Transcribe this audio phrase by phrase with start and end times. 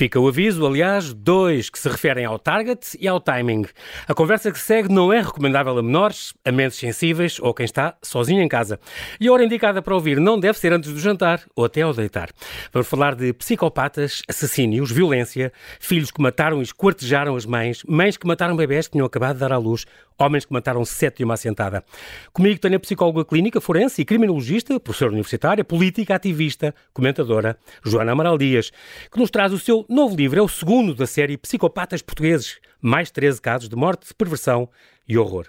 [0.00, 3.66] Fica o aviso, aliás, dois que se referem ao target e ao timing.
[4.08, 7.94] A conversa que segue não é recomendável a menores, a mentes sensíveis ou quem está
[8.00, 8.80] sozinho em casa.
[9.20, 11.92] E a hora indicada para ouvir não deve ser antes do jantar ou até ao
[11.92, 12.30] deitar.
[12.72, 18.26] Vamos falar de psicopatas, assassínios, violência, filhos que mataram e esquartejaram as mães, mães que
[18.26, 19.84] mataram bebés que tinham acabado de dar à luz,
[20.24, 21.84] homens que mataram sete de uma assentada.
[22.32, 28.38] Comigo tenho a psicóloga clínica, forense e criminologista, professora universitária, política, ativista, comentadora, Joana Amaral
[28.38, 28.70] Dias,
[29.10, 30.38] que nos traz o seu novo livro.
[30.38, 34.68] É o segundo da série Psicopatas Portugueses, mais 13 casos de morte, perversão
[35.10, 35.46] e horror.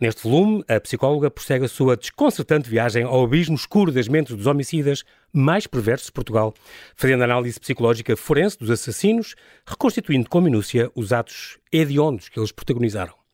[0.00, 4.46] Neste volume, a psicóloga prossegue a sua desconcertante viagem ao abismo escuro das mentes dos
[4.46, 6.52] homicidas mais perversos de Portugal,
[6.96, 13.25] fazendo análise psicológica forense dos assassinos, reconstituindo com minúcia os atos hediondos que eles protagonizaram.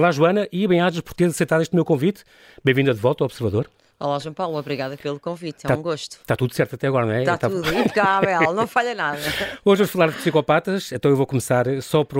[0.00, 2.24] Olá, Joana, e bem-ajas por ter aceitado este meu convite.
[2.64, 3.68] Bem-vinda de volta ao Observador.
[3.98, 6.12] Olá, João Paulo, obrigada pelo convite, é tá, um gosto.
[6.12, 7.20] Está tudo certo até agora, não é?
[7.20, 9.20] Está tudo impecável, não falha nada.
[9.62, 12.18] Hoje vamos falar de psicopatas, então eu vou começar só para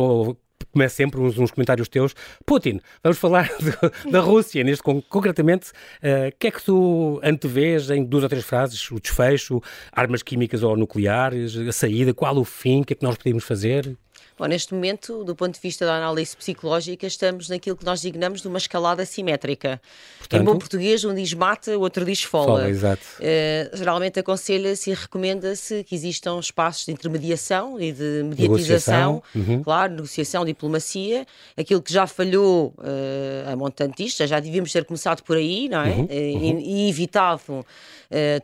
[0.71, 2.15] começo sempre uns, uns, comentários teus.
[2.45, 7.19] Putin, vamos falar de, da Rússia, neste concretamente, eh, o uh, que é que tu
[7.25, 8.91] antevês em duas ou três frases?
[8.91, 9.59] O desfecho,
[9.91, 13.43] armas químicas ou nucleares, a saída, qual o fim, o que é que nós podemos
[13.43, 13.97] fazer?
[14.41, 18.41] Bom, neste momento, do ponto de vista da análise psicológica, estamos naquilo que nós designamos
[18.41, 19.79] de uma escalada simétrica.
[20.19, 22.47] Portanto, em bom português, um diz mata, o outro diz fola.
[22.47, 23.03] fola exato.
[23.19, 29.63] Uh, geralmente aconselha-se e recomenda-se que existam espaços de intermediação e de mediatização, uhum.
[29.63, 31.27] claro, negociação, diplomacia.
[31.55, 35.91] Aquilo que já falhou uh, a montantista, já devíamos ter começado por aí, não é?
[35.91, 36.05] Uhum.
[36.05, 36.59] Uh, uhum.
[36.61, 37.67] E, e, evitado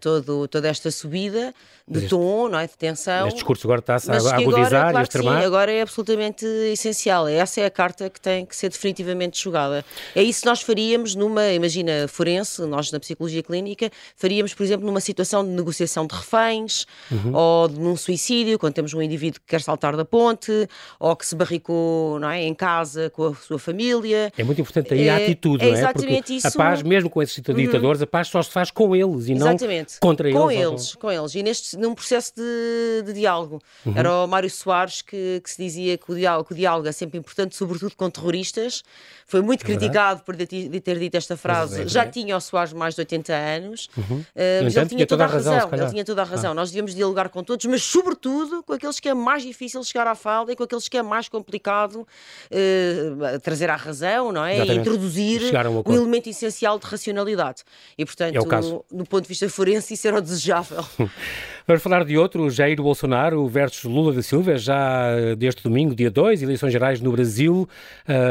[0.01, 1.53] todo, toda esta subida
[1.89, 2.67] de este, tom, não é?
[2.67, 3.29] De tensão.
[3.29, 5.41] Este discurso agora está-se a agudizar agora, claro e a extremar.
[5.41, 7.27] Sim, agora é absolutamente essencial.
[7.29, 9.85] Essa é a carta que tem que ser definitivamente jogada.
[10.15, 14.85] É isso que nós faríamos numa, imagina, forense, nós na psicologia clínica, faríamos, por exemplo,
[14.87, 17.35] numa situação de negociação de reféns uhum.
[17.35, 21.35] ou num suicídio, quando temos um indivíduo que quer saltar da ponte ou que se
[21.35, 24.33] barricou não é, em casa com a sua família.
[24.37, 25.79] É muito importante aí é, a atitude, é, não é?
[25.79, 26.49] Exatamente Porque isso.
[26.49, 28.05] A paz, mesmo com esses ditadores, uhum.
[28.05, 29.95] a paz só se faz com eles e exatamente.
[29.95, 30.67] não contra com eles.
[30.67, 31.35] Com eles, com eles.
[31.35, 33.61] E neste num processo de, de diálogo.
[33.85, 33.93] Uhum.
[33.95, 36.93] Era o Mário Soares que, que, se dizia que o, diálogo, que o diálogo é
[36.93, 38.83] sempre importante, sobretudo com terroristas.
[39.27, 41.83] Foi muito é criticado por de, de, ter dito esta frase.
[41.83, 44.19] É, Já tinha o Soares mais de 80 anos, uhum.
[44.19, 44.25] uh,
[44.63, 45.55] mas ele tinha toda a razão.
[45.55, 46.53] razão ele tinha toda a razão.
[46.53, 46.55] Ah.
[46.55, 50.15] Nós devíamos dialogar com todos, mas sobretudo com aqueles que é mais difícil chegar à
[50.15, 54.65] falda e com aqueles que é mais complicado uh, trazer à razão, não é?
[54.65, 57.63] E introduzir um o elemento essencial de racionalidade.
[57.99, 60.85] E, portanto, é no ponto de vista forense, isso era o desejável.
[61.69, 66.41] Vamos falar de outro, Jair Bolsonaro versus Lula da Silva, já deste domingo, dia 2,
[66.41, 67.69] eleições gerais no Brasil.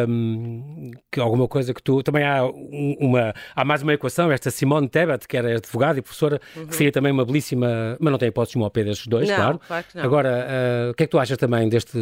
[0.07, 2.01] Um, que alguma coisa que tu.
[2.01, 3.33] Também há uma.
[3.53, 6.67] Há mais uma equação, esta Simone Tebet, que era advogada e professora, uhum.
[6.67, 7.97] que seria também uma belíssima.
[7.99, 9.61] Mas não tem hipótese uma ao pé destes dois, não, claro.
[9.67, 10.03] claro que não.
[10.05, 10.47] Agora,
[10.87, 11.97] uh, o que é que tu achas também deste.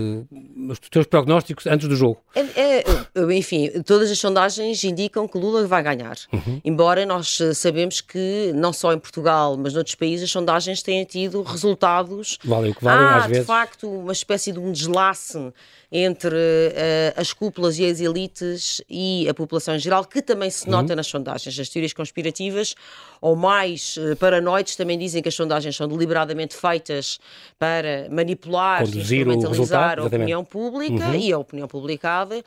[0.70, 2.22] os teus prognósticos antes do jogo?
[2.36, 2.84] É, é,
[3.36, 6.16] enfim, todas as sondagens indicam que Lula vai ganhar.
[6.32, 6.62] Uhum.
[6.64, 11.22] Embora nós sabemos que, não só em Portugal, mas noutros países, as sondagens têm tido
[11.23, 12.38] tido resultados.
[12.44, 13.41] Valem o que valem, Há, às vezes.
[13.41, 15.53] de facto, uma espécie de um deslace
[15.91, 20.67] entre uh, as cúpulas e as elites e a população em geral, que também se
[20.67, 20.95] nota uhum.
[20.95, 21.59] nas sondagens.
[21.59, 22.73] As teorias conspirativas
[23.22, 27.19] ou mais uh, paranoides também dizem que as sondagens são deliberadamente feitas
[27.59, 31.16] para manipular Conduzir e instrumentalizar a opinião pública uhum.
[31.16, 32.44] e a opinião publicada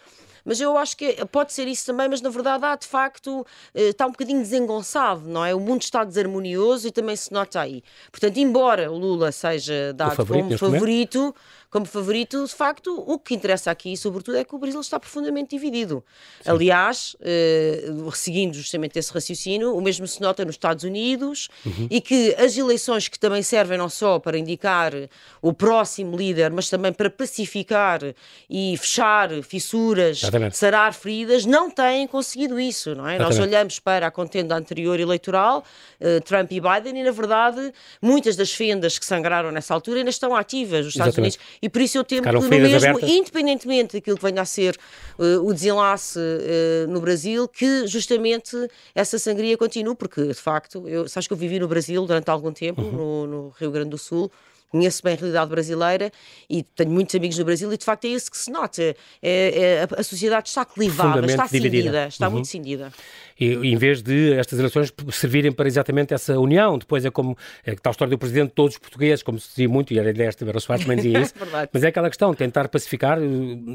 [0.47, 3.89] mas eu acho que pode ser isso também, mas na verdade há de facto, eh,
[3.89, 5.53] está um bocadinho desengonçado, não é?
[5.53, 7.83] O mundo está desarmonioso e também se nota aí.
[8.13, 11.37] Portanto, embora o Lula seja dado favorito como favorito, momento?
[11.77, 15.51] Como favorito, de facto, o que interessa aqui, sobretudo, é que o Brasil está profundamente
[15.51, 16.03] dividido.
[16.41, 16.51] Sim.
[16.51, 21.87] Aliás, eh, seguindo justamente esse raciocínio, o mesmo se nota nos Estados Unidos uhum.
[21.91, 24.95] e que as eleições que também servem não só para indicar
[25.43, 28.01] o próximo líder, mas também para pacificar
[28.49, 30.57] e fechar fissuras, Exatamente.
[30.57, 33.19] sarar feridas, não têm conseguido isso, não é?
[33.19, 35.63] Nós olhamos para a contenda anterior eleitoral,
[36.01, 37.71] eh, Trump e Biden, e na verdade
[38.01, 40.87] muitas das fendas que sangraram nessa altura ainda estão ativas.
[40.87, 41.37] Os Estados Exatamente.
[41.37, 43.11] Unidos e por isso eu temo Ficaram que no mesmo, abertas.
[43.11, 44.79] independentemente daquilo que venha a ser
[45.19, 48.57] uh, o desenlace uh, no Brasil, que justamente
[48.95, 52.53] essa sangria continue, porque de facto, eu, sabes que eu vivi no Brasil durante algum
[52.53, 52.93] tempo, uhum.
[52.93, 54.31] no, no Rio Grande do Sul,
[54.77, 56.13] conheço bem a realidade brasileira
[56.49, 58.83] e tenho muitos amigos no Brasil e de facto é isso que se nota.
[58.83, 62.35] É, é, a sociedade está clivada, está cindida, está uhum.
[62.35, 62.93] muito cindida
[63.39, 66.79] e, em vez de estas eleições servirem para exatamente essa união.
[66.79, 69.69] Depois é como é, tal história do presidente de todos os portugueses, como se dizia
[69.69, 71.35] muito, e era desta, Vera Soares também dizia isso,
[71.73, 73.27] mas é aquela questão, tentar pacificar, eh,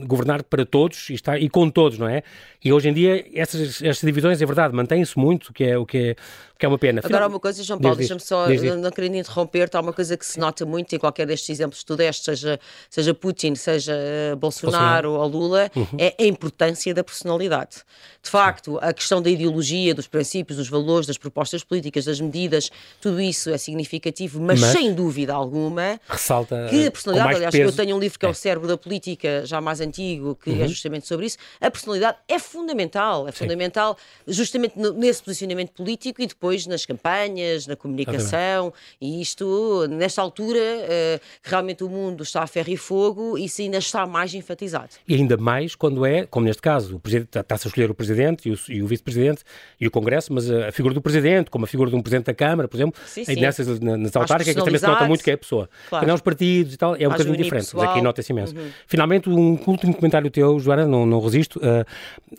[0.05, 2.23] governar para todos e, estar, e com todos, não é?
[2.63, 5.97] E hoje em dia essas, essas divisões, é verdade, mantêm-se muito, que é, o que
[5.97, 6.15] é,
[6.57, 7.01] que é uma pena.
[7.03, 8.75] Agora há uma coisa, João Paulo, deixa-me só, diz, diz.
[8.77, 11.85] não querendo interromper, há uma coisa que se nota muito em qualquer destes exemplos que
[11.85, 12.59] tu deste, seja,
[12.89, 13.93] seja Putin, seja
[14.37, 15.11] Bolsonaro, Bolsonaro.
[15.13, 15.87] ou Lula, uhum.
[15.97, 17.77] é a importância da personalidade.
[18.23, 22.69] De facto, a questão da ideologia, dos princípios, dos valores, das propostas políticas, das medidas,
[23.01, 27.69] tudo isso é significativo, mas, mas sem dúvida alguma ressalta que a personalidade, aliás, peso.
[27.69, 30.51] eu tenho um livro que é, é o Cérebro da Política, já mais antigo, que
[30.51, 30.63] é uhum.
[30.63, 33.39] é justamente sobre isso, a personalidade é fundamental, é Sim.
[33.39, 33.97] fundamental
[34.27, 41.21] justamente nesse posicionamento político e depois nas campanhas, na comunicação, e isto, nesta altura, uh,
[41.43, 44.89] realmente o mundo está a ferro e fogo, isso ainda está mais enfatizado.
[45.07, 48.49] E ainda mais quando é, como neste caso, o presidente está-se a escolher o presidente
[48.49, 49.43] e o, o vice-presidente
[49.79, 52.25] e o Congresso, mas a, a, figura do presidente, como a figura de um presidente
[52.25, 53.35] da Câmara, por exemplo, sim, sim.
[53.39, 55.69] nessas nas autárquicas também se nota muito que é a pessoa.
[55.89, 56.07] Claro.
[56.07, 58.55] Não os partidos e tal, é um bocadinho diferente, mas aqui nota-se imenso.
[58.55, 58.69] Uhum.
[58.87, 61.85] Finalmente, um último comentário teu, Joana, não, não resisto, uh,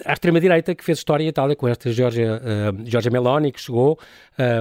[0.04, 3.60] à extrema-direita que fez história e tal, é com esta Georgia, uh, Georgia Meloni, que
[3.60, 3.98] chegou,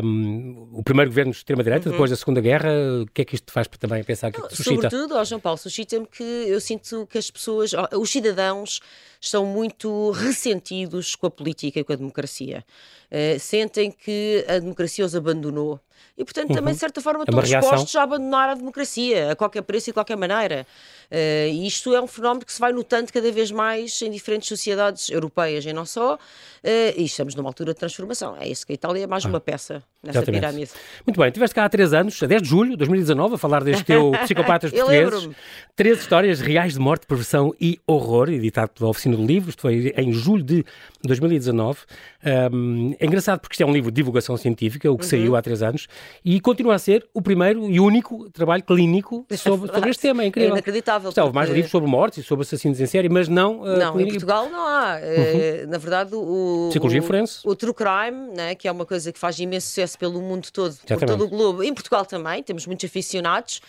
[0.04, 1.94] um, o primeiro governo de extrema-direita, uhum.
[1.94, 2.70] depois da Segunda Guerra,
[3.02, 4.64] o que é que isto faz para também pensar que suscita?
[4.64, 8.80] Sobretudo, ó João Paulo, suscita-me que eu sinto que as pessoas, os cidadãos,
[9.20, 12.66] estão muito ressentidos com a política e com a democracia.
[13.12, 15.80] Uh, sentem que a democracia os abandonou.
[16.18, 16.56] E, portanto, uhum.
[16.56, 19.92] também, de certa forma, é estão dispostos a abandonar a democracia, a qualquer preço e
[19.92, 20.68] de qualquer maneira.
[21.12, 24.48] Uh, e isto é um fenómeno que se vai notando cada vez mais em diferentes
[24.48, 26.16] sociedades europeias e não só.
[26.16, 28.38] Uh, e estamos numa altura de transformação.
[28.40, 30.42] É isso que a Itália é mais ah, uma peça nessa exatamente.
[30.42, 30.72] pirâmide.
[31.06, 33.64] Muito bem, estiveste cá há três anos, a 10 de julho de 2019, a falar
[33.64, 35.30] deste teu Psicopatas Portugueses.
[35.76, 39.94] Três histórias reais de morte, perversão e horror, editado pela Oficina do Livro, isto foi
[39.98, 40.64] em julho de
[41.04, 41.80] 2019.
[42.24, 45.10] Um, é engraçado porque isto é um livro de divulgação científica, o que uhum.
[45.10, 45.88] saiu há três anos,
[46.24, 50.24] e continua a ser o primeiro e único trabalho clínico sobre, sobre este tema.
[50.24, 50.52] É incrível.
[50.52, 51.10] É inacreditável.
[51.10, 53.62] Está, houve mais livros sobre mortes e sobre assassinos em série, mas não.
[53.62, 54.98] Uh, não, em Portugal não há.
[54.98, 55.66] Uhum.
[55.66, 56.68] Uh, na verdade, o.
[56.70, 57.40] Psicologia forense.
[57.44, 60.48] O, o True Crime, né, que é uma coisa que faz imenso sucesso pelo mundo
[60.52, 61.00] todo, Exatamente.
[61.00, 61.64] por todo o globo.
[61.64, 63.62] Em Portugal também, temos muitos aficionados.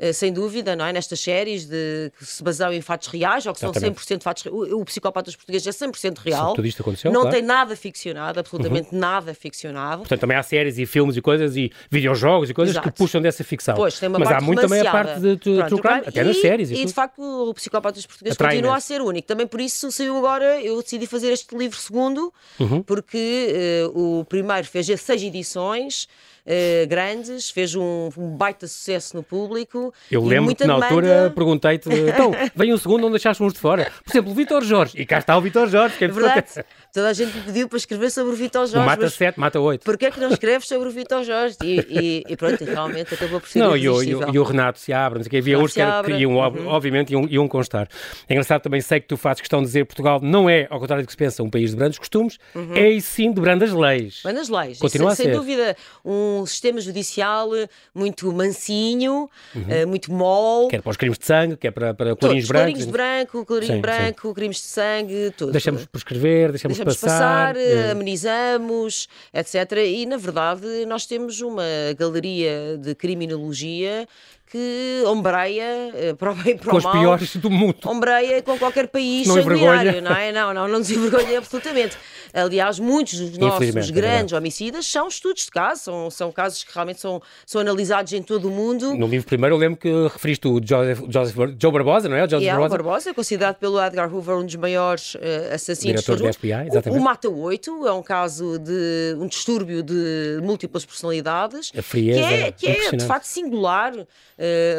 [0.00, 0.94] Eh, sem dúvida, não é?
[0.94, 4.80] Nestas séries de, que se baseiam em fatos reais, ou que são 100% fatos o,
[4.80, 6.54] o Psicópatas Português é 100% real.
[6.54, 7.36] Tudo isto aconteceu, Não claro.
[7.36, 8.98] tem nada ficcionado, absolutamente uhum.
[8.98, 9.98] nada ficcionado.
[9.98, 12.90] Portanto, também há séries e filmes e coisas e videojogos e coisas Exato.
[12.90, 13.74] que puxam dessa ficção.
[13.74, 16.40] Pois, tem uma Mas há muito também a parte de true crime, até e, nas
[16.40, 16.70] séries.
[16.70, 19.28] E, e de facto, o Psicópatas Português Atrai continua a ser único.
[19.28, 22.82] Também por isso saiu agora, eu decidi fazer este livro segundo, uhum.
[22.82, 26.08] porque uh, o primeiro fez seis edições.
[26.46, 29.92] Uh, grandes, fez um, um, baita sucesso no público.
[30.10, 30.86] Eu lembro que na demanda...
[30.86, 33.90] altura perguntei-te, então, vem um segundo, onde deixaste uns de fora?
[34.04, 36.64] Por exemplo, o Vitor Jorge, e cá está o Vitor Jorge, que é verdade.
[36.92, 38.86] Toda a gente me pediu para escrever sobre o Vitor Jorge.
[38.86, 39.84] mata 7, mata 8.
[39.84, 41.56] Porquê é que não escreves sobre o Vitor Jorge?
[41.62, 44.92] E, e, e, pronto, realmente acabou por ser Não, e o, e o, Renato se
[44.92, 46.66] abre, que havia uns que, que iam, uhum.
[46.66, 47.88] obviamente, iam, iam constar.
[48.28, 50.80] É engraçado também, sei que tu fazes questão de dizer que Portugal não é, ao
[50.80, 52.74] contrário do que se pensa, um país de grandes costumes, uhum.
[52.74, 54.20] é e sim de brandas leis.
[54.24, 54.78] Brandas leis.
[54.78, 55.32] Continua sem, a ser.
[55.32, 57.50] Sem dúvida, um sistema judicial
[57.94, 59.84] muito mansinho, uhum.
[59.84, 60.70] uh, muito mole.
[60.70, 62.64] Quer para os crimes de sangue, quer para, para colorinhos brancos.
[62.64, 64.34] Colorinhos de branco, colorinho branco, sim.
[64.34, 65.52] crimes de sangue, tudo.
[65.52, 67.54] Deixamos prescrever, deixamos, deixamos passar.
[67.54, 67.90] passar é.
[67.90, 69.78] amenizamos, etc.
[69.86, 71.64] E, na verdade, nós temos uma
[71.96, 74.06] galeria de criminologia
[74.50, 76.92] que ombreia, eh, para o bem para com o mal.
[76.92, 77.76] Com os piores do mundo.
[77.86, 80.32] Ombreia com qualquer país não sanguinário, não é?
[80.32, 81.96] Não, não, não nos envergonha absolutamente.
[82.32, 86.64] Aliás, muitos dos nossos é grandes é homicidas são estudos de caso, são, são casos
[86.64, 88.94] que realmente são, são analisados em todo o mundo.
[88.94, 92.22] No livro primeiro eu lembro que referiste o Joseph, Joseph, Joe Barbosa, não é?
[92.22, 92.82] Joseph yeah, Barbosa.
[92.82, 96.02] Barbosa, considerado pelo Edgar Hoover um dos maiores uh, assassinos.
[96.02, 96.98] Diretor do FBI, exatamente.
[96.98, 101.72] O, o Mata 8 é um caso de um distúrbio de múltiplas personalidades.
[101.76, 103.92] A frieza, que é, que é de facto singular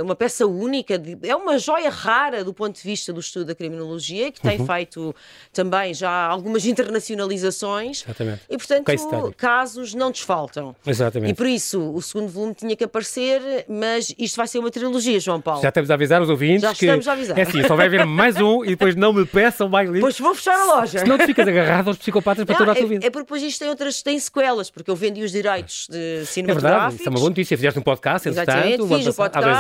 [0.03, 3.55] uma peça única, de, é uma joia rara do ponto de vista do estudo da
[3.55, 4.65] criminologia, que tem uhum.
[4.65, 5.15] feito
[5.53, 8.03] também já algumas internacionalizações.
[8.03, 8.41] Exatamente.
[8.49, 10.75] E, portanto, casos não desfaltam.
[10.85, 11.31] Exatamente.
[11.31, 15.19] E por isso o segundo volume tinha que aparecer, mas isto vai ser uma trilogia,
[15.19, 15.61] João Paulo.
[15.61, 16.61] Já estamos a avisar os ouvintes.
[16.61, 17.37] Já que estamos a avisar.
[17.37, 20.01] É assim, só vai haver mais um e depois não me peçam mais livros.
[20.01, 20.99] Pois vou fechar a loja.
[20.99, 23.05] Senão tu ficas agarrado aos psicopatas para não, toda a tua é, vida.
[23.05, 26.63] É porque depois isto tem outras, tem sequelas, porque eu vendi os direitos de cinematográficos.
[26.63, 27.57] É verdade, isso é uma boa notícia.
[27.57, 29.50] Fizeste um podcast, entretanto, fiz um podcast,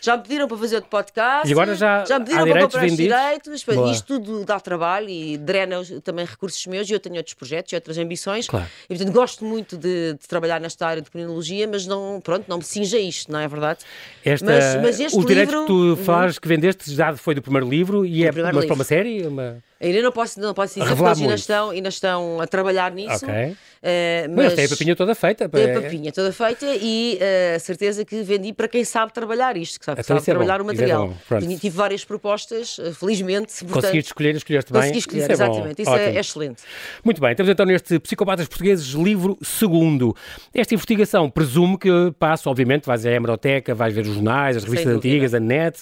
[0.00, 1.48] já me pediram para fazer outro podcast.
[1.48, 3.64] E agora já, já me pediram para comprar os direitos.
[3.90, 7.74] Isto tudo dá trabalho e drena também recursos meus e eu tenho outros projetos e
[7.74, 8.46] outras ambições.
[8.46, 8.66] Claro.
[8.88, 12.58] E portanto gosto muito de, de, trabalhar nesta área de criminologia, mas não, pronto, não
[12.58, 13.80] me cinja isto, não é verdade?
[14.24, 15.96] Esta, mas, mas este direitos livro, que tu uhum.
[15.96, 19.26] falares que vendeste já foi do primeiro livro e é mas para uma série?
[19.26, 19.62] Uma...
[19.80, 23.24] Ainda não posso, não posso dizer, porque eles ainda estão, ainda estão a trabalhar nisso.
[23.24, 23.34] Ok.
[23.34, 25.48] Uh, mas, mas tem a papinha toda feita.
[25.48, 29.56] Tem a papinha toda feita e uh, a certeza que vendi para quem sabe trabalhar
[29.56, 30.66] isto, que sabe, então, sabe é trabalhar bom.
[30.66, 31.14] o é material.
[31.30, 33.64] É Tive várias propostas, uh, felizmente.
[33.64, 34.82] Consegui escolher, escolheste bem.
[34.82, 35.80] Consegui escolher, isso exatamente.
[35.80, 36.62] É isso é, é, excelente.
[37.02, 40.14] Muito bem, estamos então neste Psicopatas Portugueses, livro segundo.
[40.54, 44.94] Esta investigação presume que passa, obviamente, vais à hemeroteca, vais ver os jornais, as revistas
[44.94, 45.80] antigas, a net.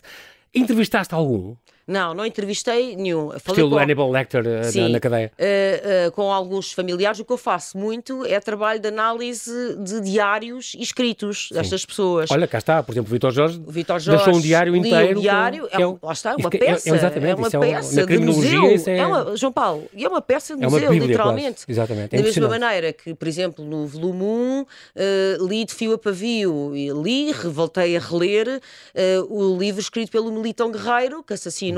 [0.54, 1.56] Entrevistaste algum?
[1.88, 3.30] Não, não entrevistei nenhum.
[3.30, 3.78] Falei Estilo com...
[3.78, 5.32] Hannibal Lecter uh, Sim, na, na, cadeia.
[5.38, 7.18] Uh, uh, com alguns familiares.
[7.18, 11.54] O que eu faço muito é trabalho de análise de diários escritos Sim.
[11.54, 12.30] destas pessoas.
[12.30, 15.18] Olha, cá está, por exemplo, o Vitor Jorge, o Vitor Jorge deixou um diário inteiro.
[15.18, 15.80] Um diário, com...
[15.80, 16.90] é, um, lá está, uma peça.
[16.90, 18.64] É, é, exatamente, é uma peça é de museu.
[18.86, 18.98] É...
[18.98, 19.06] é...
[19.06, 21.64] uma, João Paulo, e é uma peça de é museu, bíblia, literalmente.
[21.64, 21.72] Quase.
[21.72, 22.14] Exatamente.
[22.14, 24.66] da mesma maneira que, por exemplo, no volume 1,
[25.48, 28.60] li de fio a pavio, e li, voltei a reler
[29.30, 31.77] o livro escrito pelo Militão Guerreiro, que assassinou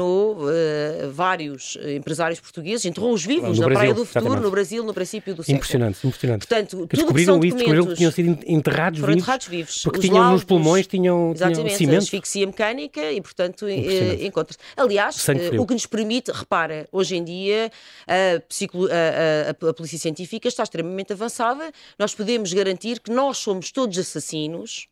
[1.12, 4.44] vários empresários portugueses, enterrou os vivos no na Brasil, Praia do Futuro, exatamente.
[4.44, 5.56] no Brasil, no princípio do século.
[5.56, 6.46] Impressionante, impressionante.
[6.46, 9.16] Portanto, que descobriram isso, descobriram que tinham sido enterrados vivos.
[9.16, 9.82] enterrados vivos.
[9.82, 12.02] Porque tinham laudos, nos pulmões, tinham, exatamente, tinham cimento.
[12.02, 14.58] asfixia mecânica e, portanto, eh, encontra-se.
[14.76, 17.70] Aliás, eh, o que nos permite, repara, hoje em dia
[18.06, 23.70] a, a, a, a polícia científica está extremamente avançada, nós podemos garantir que nós somos
[23.70, 24.88] todos assassinos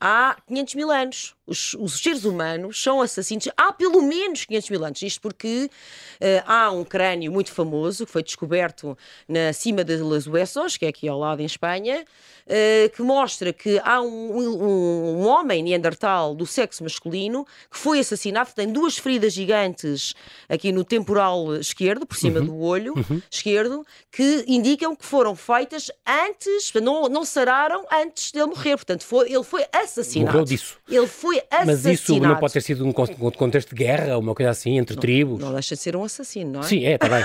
[0.00, 4.84] há 500 mil anos os, os, seres humanos são assassinos há pelo menos 500 mil
[4.84, 5.02] anos.
[5.02, 5.70] Isto porque
[6.20, 8.96] uh, há um crânio muito famoso que foi descoberto
[9.28, 12.04] na cima de Los Huesos, que é aqui ao lado em Espanha,
[12.46, 18.00] uh, que mostra que há um, um, um, homem neandertal do sexo masculino que foi
[18.00, 20.14] assassinado, tem duas feridas gigantes
[20.48, 22.46] aqui no temporal esquerdo, por cima uhum.
[22.46, 23.20] do olho uhum.
[23.30, 28.76] esquerdo, que indicam que foram feitas antes, não, não sararam antes dele morrer.
[28.76, 30.32] Portanto, foi, ele foi assassinado.
[30.32, 30.78] Morreu disso.
[30.88, 31.66] Ele foi foi assassinado.
[31.66, 35.00] Mas isso não pode ter sido um contexto de guerra, uma coisa assim, entre não,
[35.00, 35.38] tribos?
[35.40, 36.64] Não deixa de ser um assassino, não é?
[36.64, 37.24] Sim, é, está bem.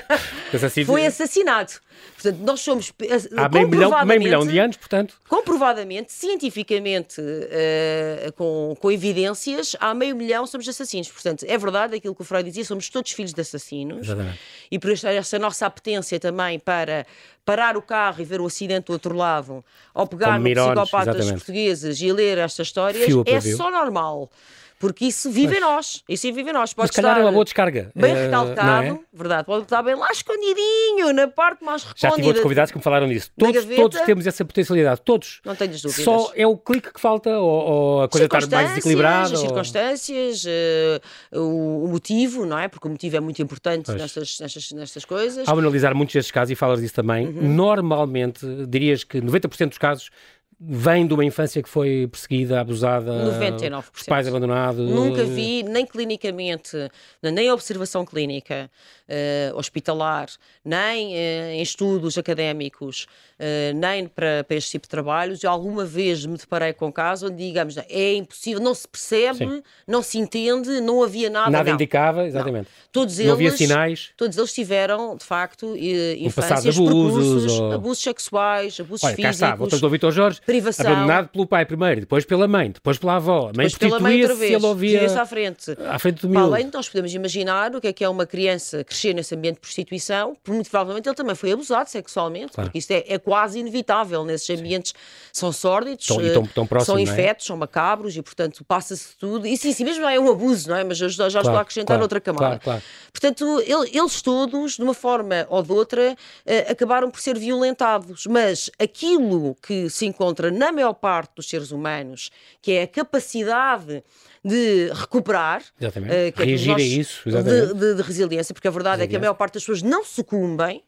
[0.52, 0.86] assassino...
[0.86, 1.72] Foi assassinado.
[2.14, 2.92] Portanto, nós somos.
[3.36, 5.14] Há meio milhão, meio milhão de anos, portanto.
[5.28, 11.08] Comprovadamente, cientificamente, uh, com, com evidências, há meio milhão somos assassinos.
[11.08, 14.06] Portanto, é verdade aquilo que o Freud dizia, somos todos filhos de assassinos.
[14.06, 14.38] Exatamente.
[14.70, 17.06] E por esta nossa apetência também para
[17.46, 21.32] parar o carro e ver o acidente do outro lado, ou pegar no psicopatas exatamente.
[21.38, 24.28] portugueses e ler estas histórias, é só normal
[24.78, 26.02] porque isso vive em nós.
[26.08, 26.74] Isso vive em nós.
[26.74, 27.90] Pode Mas se calhar é uma boa descarga.
[27.94, 28.98] Bem uh, recalcado, é?
[29.12, 29.46] verdade.
[29.46, 32.08] Pode estar bem lá escondidinho, na parte mais recôndita.
[32.08, 33.30] Já tive outros convidados que me falaram disso.
[33.38, 35.00] Todos, todos temos essa potencialidade.
[35.02, 35.40] Todos.
[35.44, 36.04] Não tenho dúvidas.
[36.04, 39.34] Só é o clique que falta ou, ou a coisa estar mais desequilibrada?
[39.34, 42.68] As circunstâncias, uh, o, o, motivo, não é?
[42.68, 45.48] Porque o motivo é muito importante nestas, nestas, nestas coisas.
[45.48, 47.54] Ao analisar muitos destes casos, e falas disso também, uhum.
[47.54, 50.10] normalmente dirias que 90% dos casos
[50.58, 53.84] vem de uma infância que foi perseguida, abusada, 99%.
[53.94, 54.90] os pais abandonados.
[54.90, 56.76] Nunca vi, nem clinicamente,
[57.22, 58.70] nem observação clínica
[59.06, 60.28] uh, hospitalar,
[60.64, 63.06] nem uh, em estudos académicos,
[63.38, 65.42] uh, nem para, para este tipo de trabalhos.
[65.42, 69.38] Eu alguma vez me deparei com um caso onde, digamos, é impossível, não se percebe,
[69.38, 69.62] Sim.
[69.86, 71.50] não se entende, não havia nada.
[71.50, 71.74] Nada não.
[71.74, 72.64] indicava, exatamente.
[72.64, 72.88] Não.
[72.90, 74.10] Todos não eles, havia sinais.
[74.16, 77.72] Todos eles tiveram, de facto, infâncias, um abusos, ou...
[77.72, 79.38] abusos sexuais, abusos Olha, físicos.
[79.38, 80.86] Cá está, voltamos ao Vitor Jorge privação.
[80.86, 83.50] Abandonado pelo pai primeiro, depois pela mãe, depois pela avó.
[83.50, 85.20] A mãe prostituía-se se ele ouvia...
[85.20, 85.76] à frente.
[85.86, 86.46] À frente do miúdo.
[86.46, 89.60] Além, nós podemos imaginar o que é que é uma criança crescer nesse ambiente de
[89.60, 92.68] prostituição, muito provavelmente ele também foi abusado sexualmente, claro.
[92.68, 94.92] porque isso é, é, quase inevitável nesses ambientes.
[94.92, 95.26] Sim.
[95.32, 97.02] São sórdidos, tão, tão, tão próximo, são é?
[97.02, 97.48] infetos, é?
[97.48, 99.46] são macabros e, portanto, passa-se tudo.
[99.46, 100.84] E sim, sim, mesmo é um abuso, não é?
[100.84, 102.82] Mas já, já claro, estou a acrescentar claro, outra camada.
[103.12, 108.26] Portanto, ele, eles todos, de uma forma ou de outra, uh, acabaram por ser violentados.
[108.26, 112.86] Mas aquilo que se encontra na maior parte parte dos seres humanos, que é a
[112.86, 114.02] capacidade
[114.44, 118.70] de recuperar, uh, que é Reagir nós, a isso, de, de, de, resiliência, porque a
[118.70, 120.84] verdade é que a maior parte das pessoas não sucumbem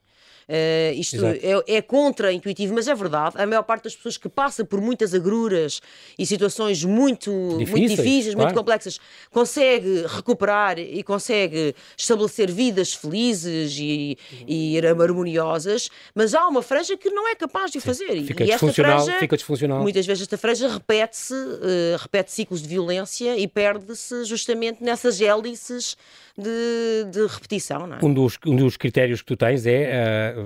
[0.48, 3.34] Uh, isto é, é contra-intuitivo, mas é verdade.
[3.38, 5.80] A maior parte das pessoas que passa por muitas agruras
[6.18, 8.38] e situações muito difíceis, muito, difíceis, claro.
[8.38, 8.98] muito complexas
[9.30, 17.10] consegue recuperar e consegue estabelecer vidas felizes e, e harmoniosas, mas há uma franja que
[17.10, 18.22] não é capaz de o fazer.
[18.24, 19.82] Fica e esta franja, fica disfuncional.
[19.82, 25.96] Muitas vezes esta franja repete-se, uh, repete ciclos de violência e perde-se justamente nessas hélices
[26.36, 27.92] de, de repetição.
[27.92, 28.04] É?
[28.04, 30.37] um, dos, um dos critérios que tu tens é uh,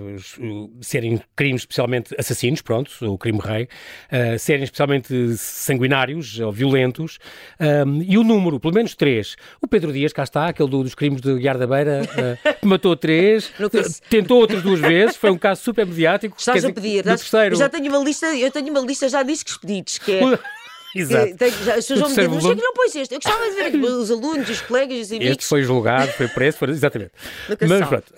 [0.80, 7.18] serem crimes especialmente assassinos, pronto, o crime rei, uh, serem especialmente sanguinários ou violentos,
[7.86, 9.36] um, e o número, pelo menos três.
[9.60, 12.96] O Pedro Dias, cá está, aquele do, dos crimes de Guiar da Beira, uh, matou
[12.96, 13.52] três,
[14.08, 16.36] tentou outras duas vezes, foi um caso super mediático.
[16.38, 17.54] Estás a pedir, terceiro...
[17.54, 20.38] eu já tenho uma lista, eu tenho uma lista já de expedidos, que é
[20.96, 21.36] Exato.
[21.36, 23.14] Tem, as pessoas vão me dizer, mas que não pões este?
[23.14, 25.30] Eu gostava de ver os alunos, os colegas, os amigos.
[25.30, 27.12] Este foi julgado, foi preso, foi, exatamente.
[27.48, 28.12] Mas pronto,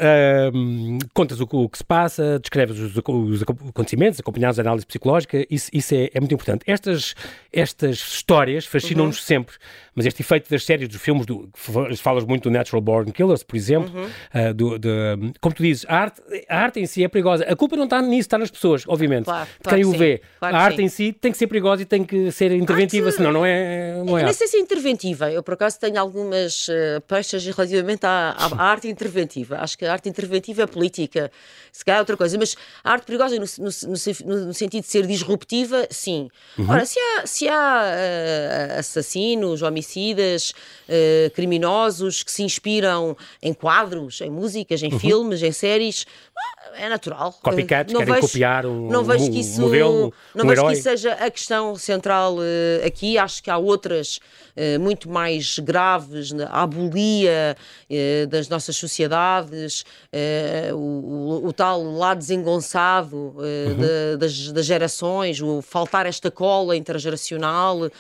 [1.13, 5.71] contas o, o, que se passa, descreves os, os acontecimentos, acompanhados de análise psicológica, isso,
[5.73, 6.65] isso é, é, muito importante.
[6.67, 7.15] Estas,
[7.53, 9.25] estas histórias fascinam-nos uhum.
[9.25, 9.57] sempre,
[9.95, 11.49] mas este efeito das séries, dos filmes, do,
[11.97, 14.51] falas muito do Natural Born Killers, por exemplo, uhum.
[14.51, 14.89] uh, do, de,
[15.41, 17.45] como tu dizes, a arte, a arte em si é perigosa.
[17.45, 19.27] A culpa não está nisso, está nas pessoas, obviamente.
[19.27, 20.21] Claro, claro Quem o vê.
[20.39, 20.83] Claro a arte sim.
[20.83, 23.17] em si tem que ser perigosa e tem que ser interventiva, arte...
[23.17, 24.03] senão não é.
[24.05, 25.31] Não, é não sei se é interventiva.
[25.31, 29.59] Eu, por acaso, tenho algumas uh, peixes relativamente à, à, arte interventiva.
[29.59, 31.31] Acho que a arte interventiva é política,
[31.73, 32.37] se calhar é outra coisa.
[32.39, 36.29] Mas a arte perigosa, no, no, no, no sentido de ser disruptiva, sim.
[36.59, 36.69] Uhum.
[36.69, 40.51] Ora, se há, se há uh, assassinos, homicidas,
[40.89, 44.99] uh, criminosos que se inspiram em quadros, em músicas, em uhum.
[44.99, 46.07] filmes, em séries,
[46.77, 47.33] é natural.
[47.43, 50.73] Copycats, não querem vejo, copiar um, não vejo que isso, modelo, Não um vejo herói.
[50.73, 53.17] que isso seja a questão central uh, aqui.
[53.19, 54.19] Acho que há outras
[54.57, 56.47] uh, muito mais graves, né?
[56.51, 57.57] a abolia
[57.91, 59.85] uh, das nossas sociedades,
[60.73, 63.77] o, o, o, tal lado desengonçado uhum.
[63.77, 67.91] de, das, das, gerações, o faltar esta cola intergeracional,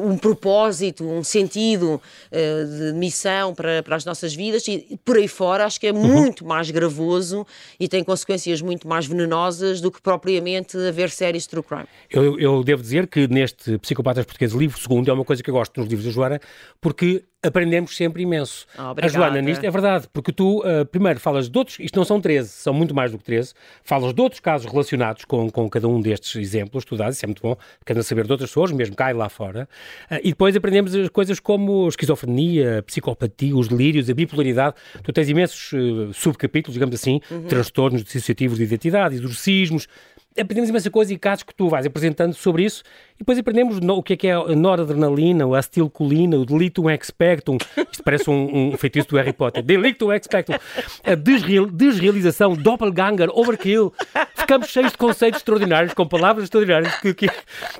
[0.00, 2.00] um propósito, um sentido
[2.32, 6.06] de missão para, para as nossas vidas e por aí fora acho que é uhum.
[6.06, 7.46] muito mais gravoso
[7.78, 11.84] e tem consequências muito mais venenosas do que propriamente haver séries de true crime.
[12.10, 15.54] Eu, eu devo dizer que neste Psicopatas Portugueses, livro segundo, é uma coisa que eu
[15.54, 16.40] gosto nos livros da Joana,
[16.80, 18.66] porque aprendemos sempre imenso.
[18.76, 22.04] Oh, a Joana, nisto é verdade, porque tu uh, primeiro falas de outros, isto não
[22.04, 23.54] são 13, são muito mais do que 13,
[23.84, 27.28] falas de outros casos relacionados com, com cada um destes exemplos, tu dás, isso é
[27.28, 29.68] muito bom, querendo saber de outras pessoas, mesmo cá e lá fora,
[30.10, 35.28] uh, e depois aprendemos as coisas como esquizofrenia, psicopatia, os delírios, a bipolaridade, tu tens
[35.28, 37.44] imensos uh, subcapítulos, digamos assim, uhum.
[37.44, 39.86] transtornos dissociativos de identidade, exorcismos,
[40.40, 42.82] aprendemos imensa coisa e casos que tu vais apresentando sobre isso
[43.18, 46.88] e depois aprendemos no, o que é que é a noradrenalina, a acetilcolina, o delictum
[46.88, 47.58] expectum,
[47.90, 50.54] isto parece um, um feitiço do Harry Potter, delictum expectum,
[51.04, 53.92] a desreal, desrealização, doppelganger, overkill,
[54.36, 57.28] ficamos cheios de conceitos extraordinários, com palavras extraordinárias, que, que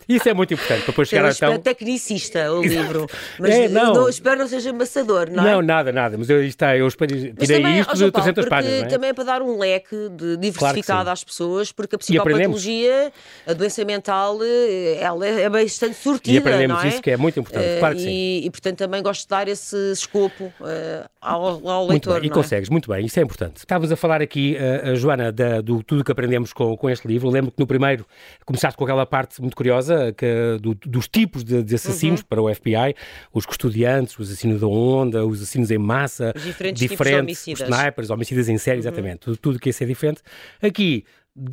[0.09, 1.53] isso é muito importante para depois chegar a então...
[1.53, 3.07] É tecnicista o livro,
[3.39, 3.95] mas é, não.
[3.95, 5.53] Não, espero não seja amassador, não é?
[5.53, 8.83] Não, nada, nada, mas eu, está, eu tirei também, isto de 300 páginas.
[8.83, 8.87] É?
[8.87, 13.13] Também é para dar um leque de diversificado claro às pessoas, porque a psicopatologia,
[13.47, 16.35] a doença mental, eh, ela é, é bastante sortida.
[16.35, 16.89] E aprendemos é?
[16.89, 18.41] isso que é muito importante, uh, claro que sim.
[18.45, 22.25] E, portanto também gosto de dar esse escopo uh, ao, ao leitor.
[22.25, 22.31] E é?
[22.31, 23.59] consegues, muito bem, isso é importante.
[23.59, 27.29] Estávamos a falar aqui, uh, Joana, da, do tudo que aprendemos com, com este livro.
[27.29, 28.07] Lembro que no primeiro
[28.45, 32.27] começaste com aquela parte muito curiosa que, do, dos tipos de, de assassinos uhum.
[32.29, 32.95] para o FBI,
[33.33, 37.15] os custodiantes, os assassinos da onda, os assassinos em massa, os diferentes, diferentes tipos de
[37.15, 37.69] homicidas.
[37.69, 38.81] snipers, homicidas em série, uhum.
[38.81, 39.19] exatamente.
[39.19, 40.23] Tudo, tudo que ia ser diferente.
[40.63, 41.05] Aqui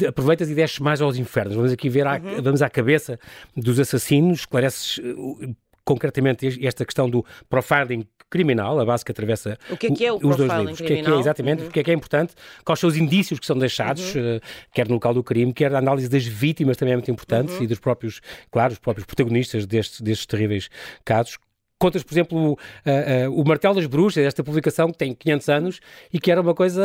[0.08, 1.56] aproveitas e desces mais aos infernos.
[1.56, 2.42] Vamos aqui ver, à, uhum.
[2.42, 3.20] vamos à cabeça
[3.56, 9.78] dos assassinos, esclareces uh, concretamente esta questão do profiling criminal, a base que atravessa o
[9.78, 10.80] que é, que é o os dois livros.
[10.80, 11.66] O que é que é, exatamente, uhum.
[11.66, 12.34] porque é que é importante,
[12.66, 14.38] quais são os indícios que são deixados, uhum.
[14.38, 14.42] uh,
[14.74, 17.64] quer no local do crime, quer a análise das vítimas também é muito importante uhum.
[17.64, 18.20] e dos próprios,
[18.52, 20.70] claro, os próprios protagonistas destes, destes terríveis
[21.06, 21.38] casos,
[21.86, 25.80] contas, por exemplo, o, uh, o Martelo das Bruxas, esta publicação que tem 500 anos
[26.12, 26.82] e que era uma coisa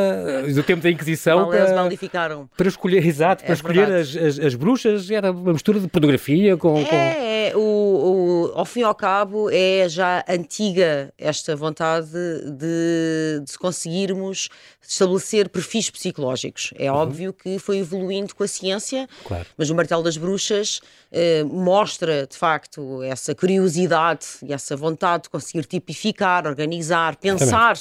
[0.47, 4.39] uh, do tempo da Inquisição Mal, para, para escolher, exato, é para escolher as, as,
[4.39, 6.79] as, bruxas, era uma mistura de pornografia com...
[6.79, 6.97] É, com...
[6.97, 13.59] É, o, o, ao fim e ao cabo é já antiga esta vontade de, de
[13.59, 14.49] conseguirmos
[14.87, 16.73] estabelecer perfis psicológicos.
[16.77, 16.99] É uhum.
[16.99, 19.47] óbvio que foi evoluindo com a ciência, claro.
[19.57, 20.81] mas o Martelo das Bruxas
[21.13, 24.90] eh, mostra, de facto, essa curiosidade e essa vontade
[25.25, 27.77] de conseguir tipificar, organizar, pensar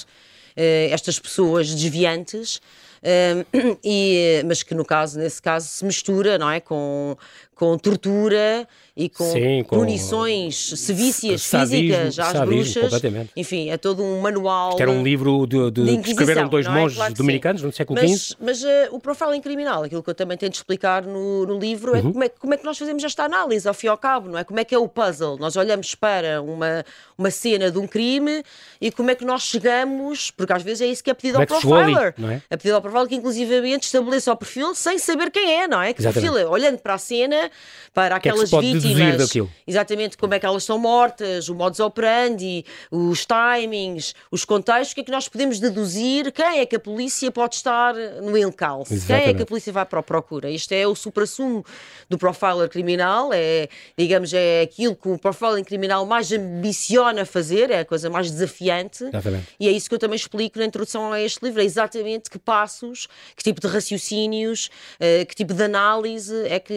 [0.55, 2.59] eh, estas pessoas desviantes.
[2.99, 7.15] Uh, e, mas que no caso, nesse caso, se mistura, não é, com,
[7.59, 12.93] com tortura e com, Sim, com punições sevícias físicas às bruxas.
[13.35, 14.69] Enfim, é todo um manual.
[14.69, 16.69] Isto era um livro de, de, de que escreveram dois é?
[16.69, 18.09] monges claro dominicanos no século XV.
[18.09, 21.95] Mas, mas uh, o profiling criminal, aquilo que eu também tento explicar no, no livro,
[21.95, 22.13] é, uhum.
[22.13, 24.39] como é como é que nós fazemos esta análise, ao fim e ao cabo, não
[24.39, 24.45] é?
[24.45, 25.37] Como é que é o puzzle?
[25.37, 26.85] Nós olhamos para uma,
[27.17, 28.41] uma cena de um crime
[28.79, 31.41] e como é que nós chegamos, porque às vezes é isso que é pedido como
[31.41, 32.13] ao é profiler.
[32.17, 32.41] Ali, é?
[32.49, 35.93] é pedido ao profiler que, inclusivamente, estabeleça o perfil sem saber quem é, não é?
[35.93, 36.45] Que perfil é?
[36.45, 37.48] Olhando para a cena,
[37.93, 39.33] para aquelas que é que vítimas.
[39.67, 44.95] Exatamente como é que elas são mortas, o modus operandi, os timings, os contextos, o
[44.95, 48.93] que é que nós podemos deduzir, quem é que a polícia pode estar no encalço,
[48.93, 49.23] Exatamente.
[49.23, 50.49] quem é que a polícia vai para a procura.
[50.49, 51.65] Isto é o supra-sumo
[52.09, 57.79] do profiler criminal, é, digamos, é aquilo que o profiling criminal mais ambiciona fazer, é
[57.79, 59.03] a coisa mais desafiante.
[59.03, 59.47] Exatamente.
[59.59, 62.39] E é isso que eu também explico na introdução a este livro, é exatamente que
[62.39, 66.73] passos que tipo de raciocínios, uh, que tipo de análise é que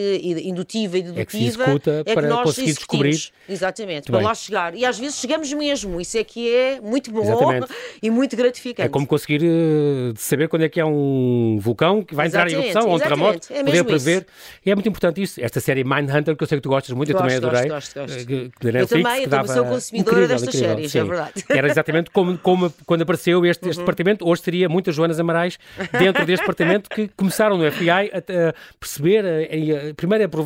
[0.63, 3.19] indutiva e dedutiva é que, é para nós conseguir descobrir.
[3.47, 4.27] Exatamente, para bem.
[4.27, 4.75] lá chegar.
[4.75, 7.67] E às vezes chegamos mesmo, isso é que é muito bom Exatamente.
[8.01, 8.87] e muito gratificante.
[8.87, 12.55] É como conseguir uh, saber quando é que é um vulcão que vai Exatamente.
[12.55, 14.25] entrar em erupção ou um terremoto, é poder prever.
[14.65, 15.43] E é muito importante isso.
[15.43, 17.69] Esta série Mindhunter, que eu sei que tu gostas muito, gosto, eu também adorei.
[17.69, 18.31] Gosto, gosto, gosto.
[18.31, 20.99] Eh, que, Netflix, eu também, eu também sou consumidora incrível, destas incrível, séries, é sim.
[20.99, 21.45] é verdade.
[21.49, 23.85] Era exatamente como, como quando apareceu este, este uhum.
[23.85, 25.57] departamento, hoje teria muitas Joanas Amarais
[25.91, 30.42] dentro deste departamento que começaram no FBI a, a perceber, a, a, primeiro a provar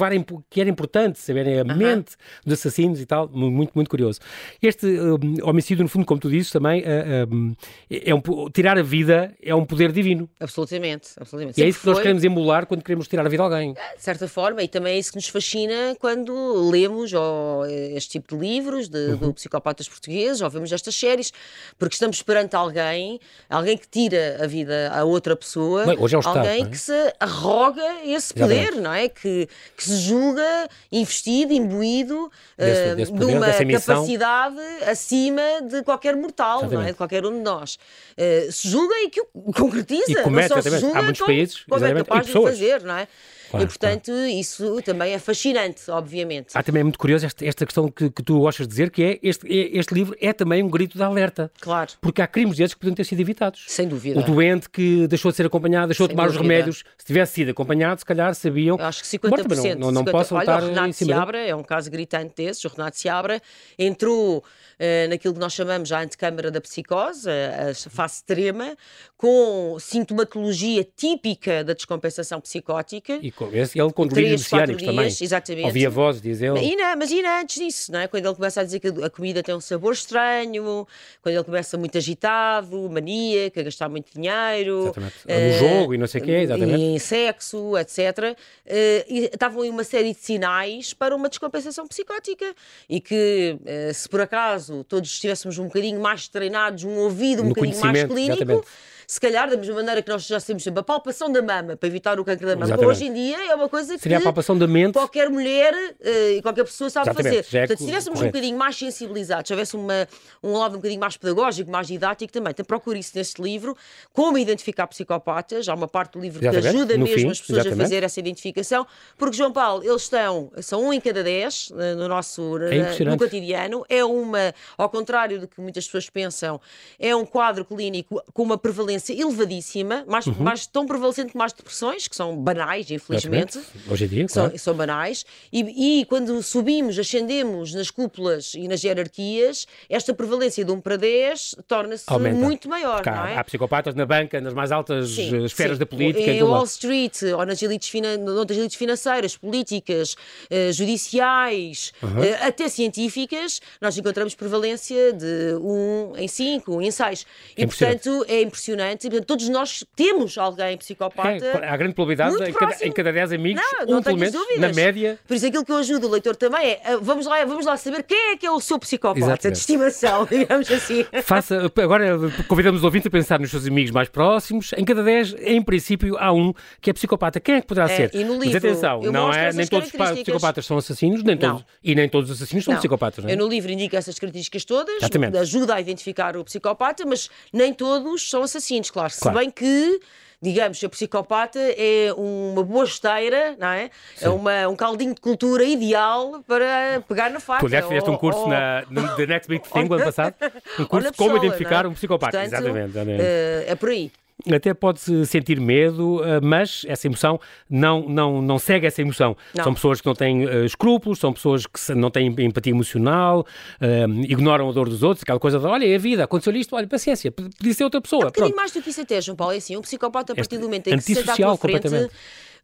[0.50, 1.76] que era importante saberem a uhum.
[1.76, 4.20] mente dos assassinos e tal, muito, muito curioso.
[4.62, 7.56] Este um, homicídio, no fundo, como tu dizes também, uh,
[7.90, 10.30] é um, tirar a vida é um poder divino.
[10.40, 11.60] Absolutamente, absolutamente.
[11.60, 11.94] E é isso que foi...
[11.94, 13.74] nós queremos emular quando queremos tirar a vida a alguém.
[13.74, 18.36] De certa forma, e também é isso que nos fascina quando lemos ou, este tipo
[18.36, 19.28] de livros de, uhum.
[19.28, 21.32] de psicopatas portugueses, ou vemos estas séries,
[21.78, 26.20] porque estamos perante alguém, alguém que tira a vida a outra pessoa, Bem, hoje é
[26.20, 26.70] o alguém é?
[26.70, 28.82] que se arroga esse poder, Exatamente.
[28.82, 29.10] não é?
[29.10, 35.84] Que, que se julga investido, imbuído desse, uh, desse poder, de uma capacidade acima de
[35.84, 36.76] qualquer mortal, Exatamente.
[36.76, 36.92] não é?
[36.92, 37.78] De qualquer um de nós.
[38.18, 40.12] Uh, se julga e que o concretiza.
[40.12, 42.98] E comete, não só se julga, Há muitos países, como é capaz de fazer, não
[42.98, 43.08] é?
[43.50, 44.28] Claro, e, portanto, claro.
[44.28, 46.50] isso também é fascinante, obviamente.
[46.54, 49.04] Há também é muito curioso esta, esta questão que, que, tu gostas de dizer, que
[49.04, 51.52] é este, é, este livro é também um grito de alerta.
[51.60, 51.92] Claro.
[52.02, 53.66] Porque há crimes desses que podem ter sido evitados.
[53.68, 54.20] Sem dúvida.
[54.20, 56.42] O doente que deixou de ser acompanhado, deixou Sem de tomar dúvida.
[56.42, 58.78] os remédios, se tivesse sido acompanhado, se calhar sabiam.
[58.78, 59.30] Eu acho que 50%.
[59.30, 62.64] Bom, não, não, não 50, posso olha, o Renato Seabra é um caso gritante desses.
[62.66, 63.42] O Renato Seabra
[63.78, 68.76] entrou uh, naquilo que nós chamamos a antecâmara da psicose, a, a fase extrema,
[69.16, 73.20] com sintomatologia típica da descompensação psicótica.
[73.22, 75.08] E esse, ele com delírios messiânicos também.
[75.08, 75.66] Exatamente.
[75.66, 76.60] Ouvia voz, diz ele.
[76.60, 78.08] E não, mas ainda antes disso, não é?
[78.08, 80.88] quando ele começa a dizer que a comida tem um sabor estranho,
[81.22, 84.94] quando ele começa muito agitado, maníaco, a gastar muito dinheiro.
[84.96, 86.82] Uh, no jogo e não sei o quê, exatamente.
[86.82, 87.98] Em sexo, etc.
[87.98, 88.74] Uh,
[89.08, 92.54] e estavam aí uma série de sinais para uma descompensação psicótica.
[92.90, 97.50] E que, uh, se por acaso todos estivéssemos um bocadinho mais treinados, um ouvido um
[97.50, 98.44] no bocadinho mais clínico.
[98.44, 101.78] Exatamente se calhar, da mesma maneira que nós já temos sempre a palpação da mama
[101.78, 104.22] para evitar o câncer da mama, hoje em dia é uma coisa que Seria a
[104.22, 104.92] palpação da mente.
[104.92, 107.46] qualquer mulher uh, e qualquer pessoa sabe Exatamente.
[107.46, 107.58] fazer.
[107.58, 110.06] É Portanto, se estivéssemos um bocadinho mais sensibilizados, se houvesse uma,
[110.44, 113.78] um lado um bocadinho mais pedagógico, mais didático também, então procure isso neste livro,
[114.12, 116.64] como identificar psicopatas, há uma parte do livro Exatamente.
[116.64, 118.86] que ajuda no mesmo fim, as pessoas a fazer essa identificação,
[119.18, 123.18] porque João Paulo, eles estão, são um em cada dez uh, no nosso é no
[123.18, 126.60] cotidiano, é uma, ao contrário do que muitas pessoas pensam,
[127.00, 130.36] é um quadro clínico com uma prevalência prevalência elevadíssima, mais, uhum.
[130.40, 133.60] mais tão prevalecente que mais depressões, que são banais, infelizmente.
[133.90, 134.60] Hoje em dia, são, claro.
[134.60, 135.26] são banais.
[135.52, 140.98] E, e, quando subimos, ascendemos nas cúpulas e nas hierarquias, esta prevalência de 1 para
[140.98, 143.04] 10 torna-se muito maior.
[143.06, 143.38] Não é?
[143.38, 145.80] Há psicopatas na banca, nas mais altas sim, esferas sim.
[145.80, 146.32] da política.
[146.32, 152.22] Em Wall Street, ou nas elites, nas elites financeiras, políticas, uh, judiciais, uhum.
[152.22, 157.26] uh, até científicas, nós encontramos prevalência de 1 em 5, 1 em 6.
[157.58, 159.10] E, é portanto, é impressionante importante.
[159.10, 161.62] Portanto, todos nós temos alguém psicopata.
[161.64, 165.20] Há grande probabilidade em cada, em cada 10 amigos, não, um pelo menos, na média.
[165.28, 167.78] Por isso, aquilo que eu ajudo o leitor também é ah, vamos lá, vamos lá
[167.78, 169.54] saber quem é que é o seu psicopata Exatamente.
[169.54, 171.06] de estimação, digamos assim.
[171.24, 174.72] Faça, agora convidamos os ouvintes a pensar nos seus amigos mais próximos.
[174.74, 177.40] Em cada 10, em princípio, há um que é psicopata.
[177.40, 178.12] Quem é que poderá é, ser?
[178.14, 181.66] E no livro, Mas atenção, não é, nem todos os psicopatas são assassinos, nem todos,
[181.84, 182.80] e nem todos os assassinos são não.
[182.80, 183.24] psicopatas.
[183.24, 183.34] Não é?
[183.34, 185.38] Eu no livro indico essas características todas, Exatamente.
[185.38, 189.14] ajuda a identificar o psicopata, mas nem todos são assassinos, claro.
[189.20, 189.38] claro.
[189.38, 190.00] Se bem que
[190.42, 193.86] digamos, a psicopata é uma boa esteira, não é?
[193.86, 194.26] é Sim.
[194.26, 197.66] É uma, um caldinho de cultura ideal para pegar na faca.
[197.66, 200.36] Aliás, fizeste um curso ou, na, no The Next Big Thing, ano passado,
[200.80, 201.88] um curso de como identificar é?
[201.88, 202.38] um psicopata.
[202.38, 202.90] Portanto, exatamente.
[202.90, 203.22] exatamente.
[203.22, 204.12] Uh, é por aí
[204.56, 209.36] até pode-se sentir medo, eh, mas essa emoção não, não, não segue essa emoção.
[209.56, 209.64] Não.
[209.64, 213.46] São pessoas que não têm uh, escrúpulos, são pessoas que não têm empatia emocional,
[213.82, 216.76] uh, ignoram a dor dos outros, aquela coisa de, olha, é a vida, aconteceu isto,
[216.76, 218.24] olha, paciência, podia ser outra pessoa.
[218.24, 220.36] É um bocadinho mais do que isso até, João Paulo, é assim, um psicopata a
[220.36, 222.10] partir do momento em que se senta à tua frente...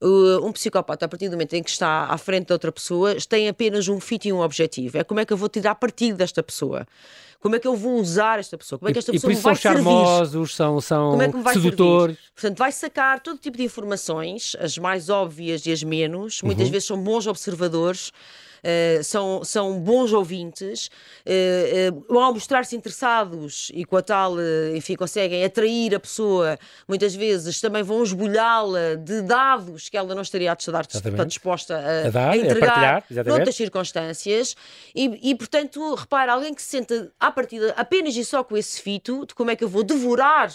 [0.06, 3.16] Uh, um psicopata, a partir do momento em que está à frente de outra pessoa,
[3.30, 4.98] tem apenas um fito e um objetivo.
[4.98, 6.86] É como é que eu vou tirar partido desta pessoa.
[7.40, 8.80] Como é que eu vou usar esta pessoa?
[8.80, 12.16] Como é que esta pessoa e, e por isso são charmosos, são, são é sedutores.
[12.16, 12.32] Servir?
[12.34, 16.42] Portanto, vai sacar todo tipo de informações, as mais óbvias e as menos.
[16.42, 16.72] Muitas uhum.
[16.72, 18.12] vezes são bons observadores.
[18.64, 20.90] Uh, são, são bons ouvintes,
[21.26, 24.36] uh, uh, ao mostrar-se interessados e com a tal,
[24.74, 30.22] enfim, conseguem atrair a pessoa, muitas vezes também vão esbolhá-la de dados que ela não
[30.22, 34.56] estaria a estar disposta a, a, dar, a entregar a noutras circunstâncias.
[34.96, 38.82] E, e, portanto, repara, alguém que se senta à partida apenas e só com esse
[38.82, 40.50] fito de como é que eu vou devorar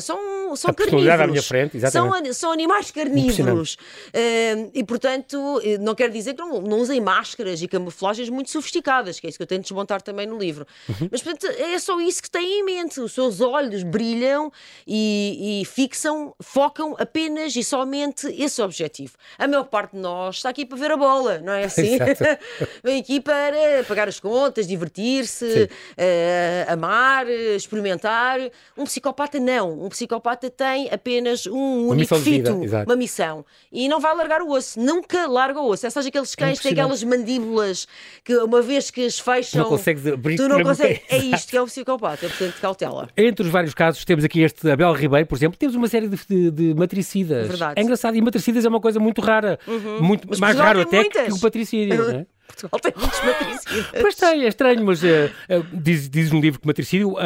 [0.00, 1.20] são são a carnívoros.
[1.20, 2.26] à minha frente, exatamente.
[2.26, 3.74] São, são animais carnívoros.
[3.74, 9.20] Uh, e, portanto, não quer dizer que não, não usem máscaras e camuflagens muito sofisticadas,
[9.20, 10.66] que é isso que eu tento desmontar também no livro.
[10.88, 11.08] Uhum.
[11.10, 13.00] Mas, portanto, é só isso que têm em mente.
[13.00, 14.52] Os seus olhos brilham
[14.86, 19.14] e, e fixam, focam apenas e somente esse objetivo.
[19.38, 21.98] A maior parte de nós está aqui para ver a bola, não é assim?
[22.82, 28.38] Vem aqui para pagar as contas, divertir-se, uh, amar, experimentar.
[28.76, 29.69] Um psicopata não.
[29.72, 32.52] Um psicopata tem apenas um uma único fito,
[32.86, 33.44] uma missão.
[33.72, 34.80] E não vai largar o osso.
[34.80, 35.86] Nunca larga o osso.
[35.86, 37.86] É só aqueles cães que têm aquelas mandíbulas
[38.24, 39.62] que uma vez que as fecham.
[39.62, 41.00] Não consegues abrir tu não consegues.
[41.08, 43.08] É isto que é um psicopata, portanto, cautela.
[43.16, 46.18] Entre os vários casos, temos aqui este Abel Ribeiro, por exemplo, temos uma série de,
[46.28, 47.48] de, de matricidas.
[47.48, 47.74] Verdade.
[47.78, 48.16] É engraçado.
[48.16, 49.58] E matricidas é uma coisa muito rara.
[49.66, 50.02] Uhum.
[50.02, 51.26] Muito, mais raro até muitas.
[51.26, 51.96] que o patricídio.
[51.96, 52.26] Não é?
[52.50, 53.86] Portugal tem muitos matricídios.
[54.00, 57.16] Pois tem, é estranho, mas uh, uh, diz, diz no livro que matricídio, uh,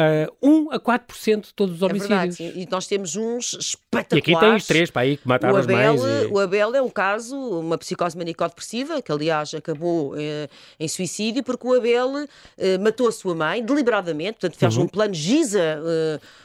[0.41, 2.39] 1 a 4% de todos os homicídios.
[2.39, 4.27] É verdade, e nós temos uns espetaculares.
[4.27, 6.01] E aqui tens três para aí que mataram as mães.
[6.01, 6.25] E...
[6.27, 10.47] O Abel é um caso, uma psicose manicó-depressiva, que aliás acabou eh,
[10.79, 14.83] em suicídio, porque o Abel eh, matou a sua mãe deliberadamente, portanto fez uhum.
[14.83, 15.81] um plano giza.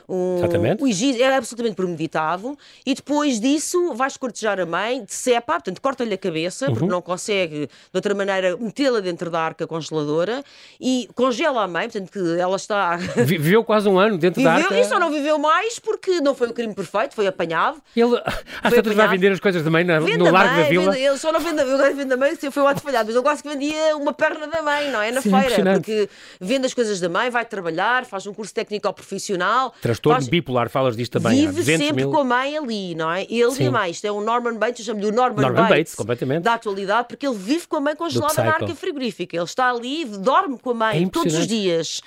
[0.08, 0.82] Um, Exatamente.
[0.82, 6.14] O giza era absolutamente premeditado, e depois disso vai escortejar a mãe, decepa, portanto corta-lhe
[6.14, 6.74] a cabeça, uhum.
[6.74, 10.42] porque não consegue de outra maneira metê-la dentro da arca congeladora
[10.80, 12.96] e congela a mãe, portanto que ela está.
[12.96, 14.78] Viveu quase um ano dentro viveu, da arca.
[14.78, 17.78] E só não viveu mais porque não foi um crime perfeito, foi apanhado.
[17.94, 18.16] Ele
[18.62, 20.92] às tantas vai vender as coisas da mãe no, no largo mãe, da vila.
[20.92, 23.22] Vende, ele só não vende, eu vende a mãe, foi o ato falhado, mas ele
[23.22, 25.10] quase que vendia uma perna da mãe, não é?
[25.10, 26.08] Na Sim, feira, porque
[26.40, 29.74] vende as coisas da mãe, vai trabalhar, faz um curso técnico profissional.
[29.80, 30.28] Transtorno faz...
[30.28, 31.50] bipolar, falas disto também.
[31.50, 32.10] Vive sempre mil...
[32.10, 33.22] com a mãe ali, não é?
[33.22, 33.64] Ele Sim.
[33.64, 33.90] e a mãe.
[33.90, 36.42] Isto é um Norman Bates, eu chamo-lhe o Norman, Norman Bates, Bates completamente.
[36.42, 39.36] da atualidade, porque ele vive com a mãe congelada na arca frigorífica.
[39.36, 42.00] Ele está ali, dorme com a mãe é todos os dias.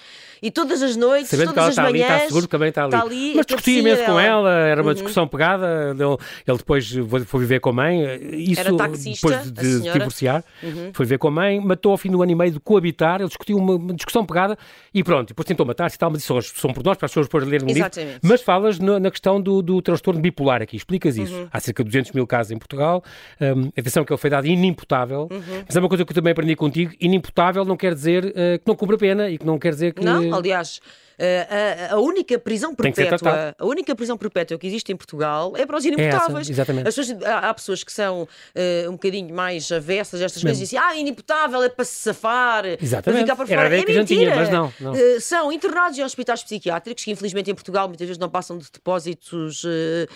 [0.43, 2.03] E todas as noites, Sabendo todas que ela as está manhãs.
[2.03, 2.93] Ali, está seguro que também está ali.
[2.93, 4.93] Está ali Mas discutia imenso com ela, era uma uhum.
[4.93, 5.95] discussão pegada.
[5.97, 6.93] Ele, depois
[7.25, 8.03] foi viver com a mãe.
[8.33, 10.91] Isso, era taxista, depois de, de divorciar, uhum.
[10.91, 13.21] foi viver com a mãe, matou ao fim do ano e meio de coabitar.
[13.21, 14.57] Ele discutiu uma, discussão pegada
[14.93, 15.29] e pronto.
[15.29, 17.65] Depois tentou matar-se e tal, mas isso são por nós, para as pessoas depois lerem
[17.65, 17.89] no livro.
[18.21, 21.33] Mas falas no, na questão do, do, transtorno bipolar aqui, explicas isso.
[21.33, 21.47] Uhum.
[21.53, 23.01] Há cerca de 200 mil casos em Portugal.
[23.39, 25.29] Um, atenção que ele foi dado inimputável.
[25.31, 25.63] Uhum.
[25.65, 28.67] Mas é uma coisa que eu também aprendi contigo: inimputável não quer dizer uh, que
[28.67, 30.03] não cumpre a pena e que não quer dizer que.
[30.03, 30.81] Não, aliás.
[31.13, 35.65] Uh, a, a, única prisão perpétua, a única prisão perpétua que existe em Portugal é
[35.65, 36.49] para os inimputáveis.
[36.49, 36.85] É exatamente.
[36.85, 40.63] Pessoas, há, há, pessoas que são uh, um bocadinho mais avessas a estas coisas e
[40.63, 43.25] dizem, ah, inimputável é para se safar, exatamente.
[43.25, 43.75] para ficar para fora.
[43.75, 44.05] Era é mentira.
[44.05, 44.91] Tinha, mas não, não.
[44.93, 48.65] Uh, são internados em hospitais psiquiátricos que infelizmente em Portugal muitas vezes não passam de
[48.71, 49.63] depósitos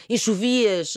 [0.09, 0.93] enxovias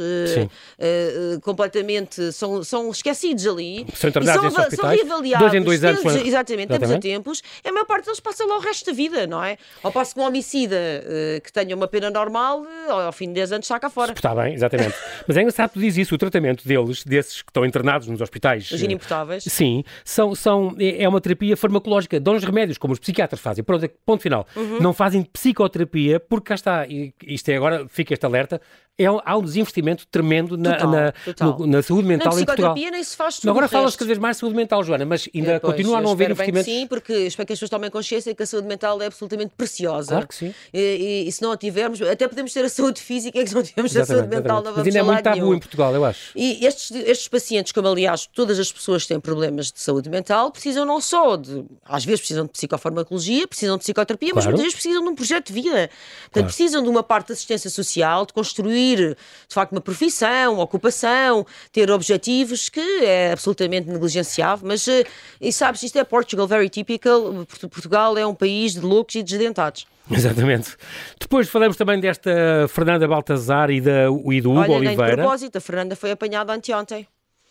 [1.43, 3.87] completamente, são, são esquecidos ali.
[3.95, 5.51] São internados e são, são reavaliados.
[5.51, 6.01] Dois em dois anos.
[6.01, 7.43] Exatamente, exatamente, tempos a tempos.
[7.65, 9.59] A maior parte deles passa lá o resto da vida, não é?
[9.90, 13.35] Ao passo que um homicida uh, que tenha uma pena normal, uh, ao fim de
[13.35, 14.12] 10 anos está cá fora.
[14.12, 14.94] Está bem, exatamente.
[15.26, 18.20] Mas é engraçado que tu dizes isso, o tratamento deles, desses que estão internados nos
[18.20, 18.70] hospitais.
[18.70, 19.44] Os inimputáveis.
[19.44, 23.64] Uh, sim, são, são, é, é uma terapia farmacológica, dão-nos remédios, como os psiquiatras fazem.
[23.64, 24.46] Pronto, ponto final.
[24.55, 24.79] Uhum.
[24.81, 28.61] Não fazem psicoterapia, porque cá está, e isto é agora, fica este alerta,
[28.98, 31.59] é, há um desinvestimento tremendo na, total, na, total.
[31.59, 32.74] No, na saúde mental na em Portugal.
[32.74, 35.53] nem se faz tudo Agora fala-se cada vez mais de saúde mental, Joana, mas ainda
[35.53, 36.66] é, pois, continua a não haver investimento.
[36.66, 40.11] Sim, porque espero que as pessoas tomem consciência que a saúde mental é absolutamente preciosa.
[40.11, 40.55] Claro que sim.
[40.72, 43.48] E, e, e se não a tivermos, até podemos ter a saúde física, é que
[43.48, 45.55] se não tivermos a saúde mental, não vamos Mas ainda é muito tabu nenhum.
[45.55, 46.33] em Portugal, eu acho.
[46.37, 50.85] E estes, estes pacientes, como aliás todas as pessoas têm problemas de saúde mental, precisam
[50.85, 54.37] não só de, às vezes precisam de psicofarmacologia, precisam de psicoterapia, claro.
[54.37, 55.70] mas muitas vezes precisam de um projeto de vida.
[55.70, 56.46] Portanto, claro.
[56.46, 61.47] precisam de uma parte de assistência social, de construir, de facto, uma profissão, uma ocupação,
[61.73, 65.05] ter objetivos, que é absolutamente negligenciável, mas, eh,
[65.40, 69.87] e sabes, isto é Portugal, very typical, Portugal é um país de loucos e desdentados.
[70.11, 70.77] Exatamente.
[71.21, 72.31] Depois falamos também desta
[72.69, 75.11] Fernanda Baltazar e, da, e do Hugo Olha, Oliveira.
[75.11, 77.07] De propósito, a Fernanda foi apanhada anteontem.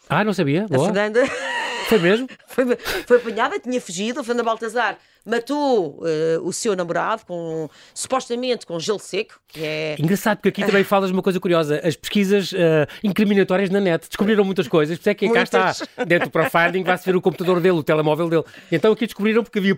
[0.09, 0.67] Ah, não sabia?
[0.67, 0.89] Boa.
[0.89, 1.21] A Fernanda...
[1.87, 2.27] Foi mesmo?
[2.47, 2.65] foi,
[3.07, 4.19] foi apanhada, tinha fugido.
[4.19, 4.97] A Fernanda Baltazar
[5.29, 9.39] matou uh, o seu namorado com supostamente com gelo seco.
[9.47, 9.95] Que é...
[9.99, 11.79] Engraçado, porque aqui também falas uma coisa curiosa.
[11.83, 12.55] As pesquisas uh,
[13.03, 15.73] incriminatórias na net descobriram muitas coisas, por isso é que cá está,
[16.05, 18.43] dentro do profiling, vai-se ver o computador dele, o telemóvel dele.
[18.71, 19.75] Então aqui descobriram porque havia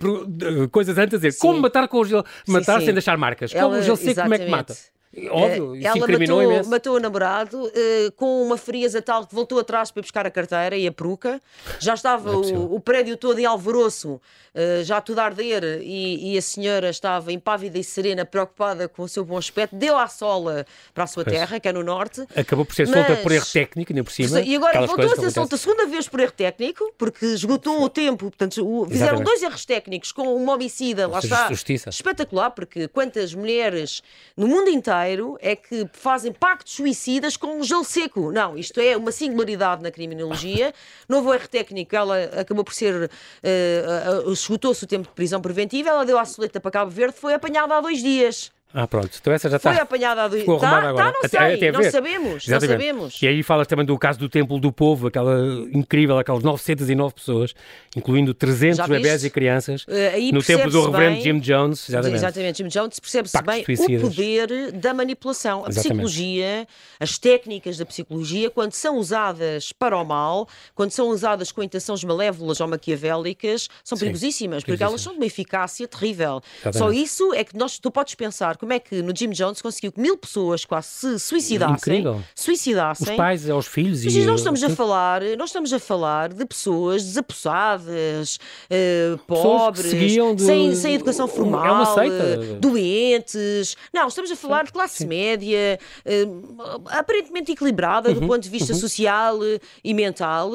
[0.70, 1.40] coisas antes a dizer sim.
[1.40, 2.86] como matar com o gelo, matar sim, sim.
[2.86, 4.46] sem deixar marcas, Ela, como o gelo seco, exatamente.
[4.46, 5.01] como é que mata?
[5.30, 6.70] Óbvio, isso ela matou, imenso.
[6.70, 10.78] matou o namorado uh, com uma frieza tal que voltou atrás para buscar a carteira
[10.78, 11.42] e a peruca.
[11.80, 14.14] Já estava é o, o, prédio todo em alvoroço,
[14.56, 19.04] uh, já tudo a arder, e, e, a senhora estava impávida e serena, preocupada com
[19.04, 19.76] o seu bom aspecto.
[19.76, 21.36] Deu à sola para a sua pois.
[21.36, 22.26] terra, que é no norte.
[22.34, 23.06] Acabou por ser mas...
[23.06, 24.40] solta por erro técnico, ainda por cima.
[24.40, 27.90] E agora voltou a ser solta a segunda vez por erro técnico, porque esgotou o
[27.90, 28.30] tempo.
[28.30, 31.50] Portanto, o, fizeram dois erros técnicos com uma homicida, lá está.
[31.50, 31.90] Justiça.
[31.90, 34.02] Espetacular, porque quantas mulheres
[34.38, 35.01] no mundo inteiro
[35.40, 38.32] é que fazem pactos suicidas com um gelo seco.
[38.32, 40.74] Não, isto é uma singularidade na criminologia.
[41.08, 43.10] Novo erro técnico, ela acabou por ser.
[43.44, 47.16] Uh, uh, esgotou-se o tempo de prisão preventiva, ela deu a soleta para Cabo Verde,
[47.18, 48.52] foi apanhada há dois dias.
[48.74, 49.12] Ah, pronto.
[49.20, 49.74] Então essa já está.
[49.74, 50.38] Foi apanhada do...
[50.38, 51.12] Ficou tá, agora.
[51.12, 52.52] Tá, não sei, até, até não sabemos, Exatamente.
[52.52, 53.22] não sabemos.
[53.22, 55.38] E aí falas também do caso do Templo do Povo, aquela
[55.74, 57.54] incrível, aquelas 909 pessoas,
[57.96, 61.90] incluindo 300 bebés e crianças, uh, no templo do reverendo Jim Jones.
[61.90, 64.04] Exatamente, exatamente Jim Jones, percebe-se bem suicidas.
[64.04, 65.66] o poder da manipulação.
[65.66, 65.82] A exatamente.
[65.82, 66.68] psicologia,
[67.00, 72.04] as técnicas da psicologia, quando são usadas para o mal, quando são usadas com intenções
[72.04, 76.42] malévolas ou maquiavélicas, são Sim, perigosíssimas, porque elas são de uma eficácia terrível.
[76.62, 76.78] Exatamente.
[76.78, 79.92] Só isso é que nós, tu podes pensar como é que no Jim Jones conseguiu
[79.92, 81.76] que mil pessoas quase se suicidassem.
[81.78, 82.22] Incrível.
[82.36, 83.10] Suicidassem.
[83.10, 84.06] Os pais aos filhos.
[84.06, 88.38] Mas e nós estamos a falar, nós estamos a falar de pessoas desapossadas,
[88.70, 90.44] uh, pobres, de...
[90.44, 92.38] sem, sem educação formal, é uma seita.
[92.60, 93.76] doentes.
[93.92, 95.08] Não, estamos a falar de classe Sim.
[95.08, 98.80] média, uh, aparentemente equilibrada uhum, do ponto de vista uhum.
[98.80, 99.40] social
[99.84, 100.52] e mental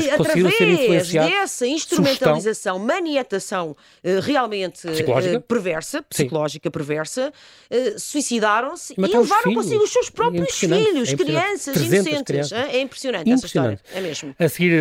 [0.00, 2.78] que através dessa instrumentalização, sugestão.
[2.78, 6.72] maniatação uh, realmente uh, perversa, psicológica Sim.
[6.72, 7.32] perversa,
[7.70, 12.22] uh, suicidaram-se e, e levaram consigo os seus próprios filhos, é crianças inocentes.
[12.22, 12.52] Crianças.
[12.52, 13.80] É impressionante, impressionante, essa história.
[13.94, 14.34] É mesmo.
[14.38, 14.72] A seguir,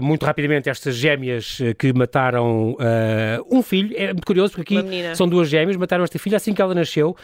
[0.00, 2.76] muito rapidamente, estas gêmeas que mataram
[3.50, 3.94] um filho.
[3.96, 7.16] É muito curioso porque aqui são duas gêmeas, mataram esta filha assim que ela nasceu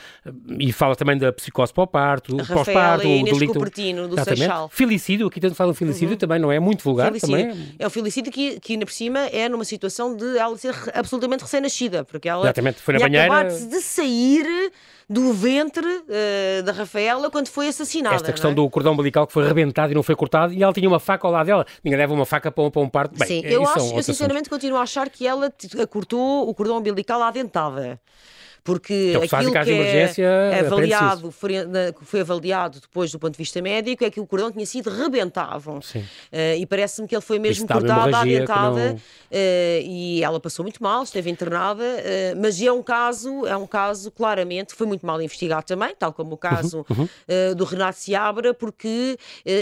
[0.59, 3.53] e fala também da psicose pós-parto, pós-parto, do delito.
[3.55, 4.38] Cupertino, do Exatamente.
[4.40, 4.68] Seixal.
[4.72, 6.16] Filicídio, aqui tanto falam filicídio, uhum.
[6.16, 7.09] também não é muito vulgar.
[7.09, 7.74] Filicídio também.
[7.78, 11.42] É o felicídio que, que, ainda por cima, é numa situação de ela ser absolutamente
[11.42, 13.44] recém-nascida, porque ela Exatamente, foi na banheira.
[13.44, 14.72] de sair
[15.08, 18.16] do ventre uh, da Rafaela quando foi assassinada.
[18.16, 18.54] Esta questão é?
[18.54, 21.26] do cordão umbilical que foi arrebentado e não foi cortado e ela tinha uma faca
[21.26, 21.66] ao lado dela.
[21.82, 23.18] Ninguém leva uma faca para um, para um parto.
[23.18, 24.48] Bem, Sim, eu, acho, eu sinceramente assuntos.
[24.48, 25.52] continuo a achar que ela
[25.88, 27.98] cortou o cordão umbilical à dentada
[28.68, 29.70] porque aquilo que
[30.20, 34.66] é avaliado, foi, avaliado depois do ponto de vista médico é que o cordão tinha
[34.66, 35.70] sido rebentado.
[35.70, 35.81] Uh,
[36.59, 38.94] e parece-me que ele foi mesmo cortado à dentada não...
[38.94, 39.00] uh,
[39.31, 44.11] e ela passou muito mal, esteve internada, uh, mas é um caso, é um caso
[44.11, 47.54] claramente, foi muito mal investigado também, tal como o caso uhum, uhum.
[47.57, 49.16] do Renato Seabra, porque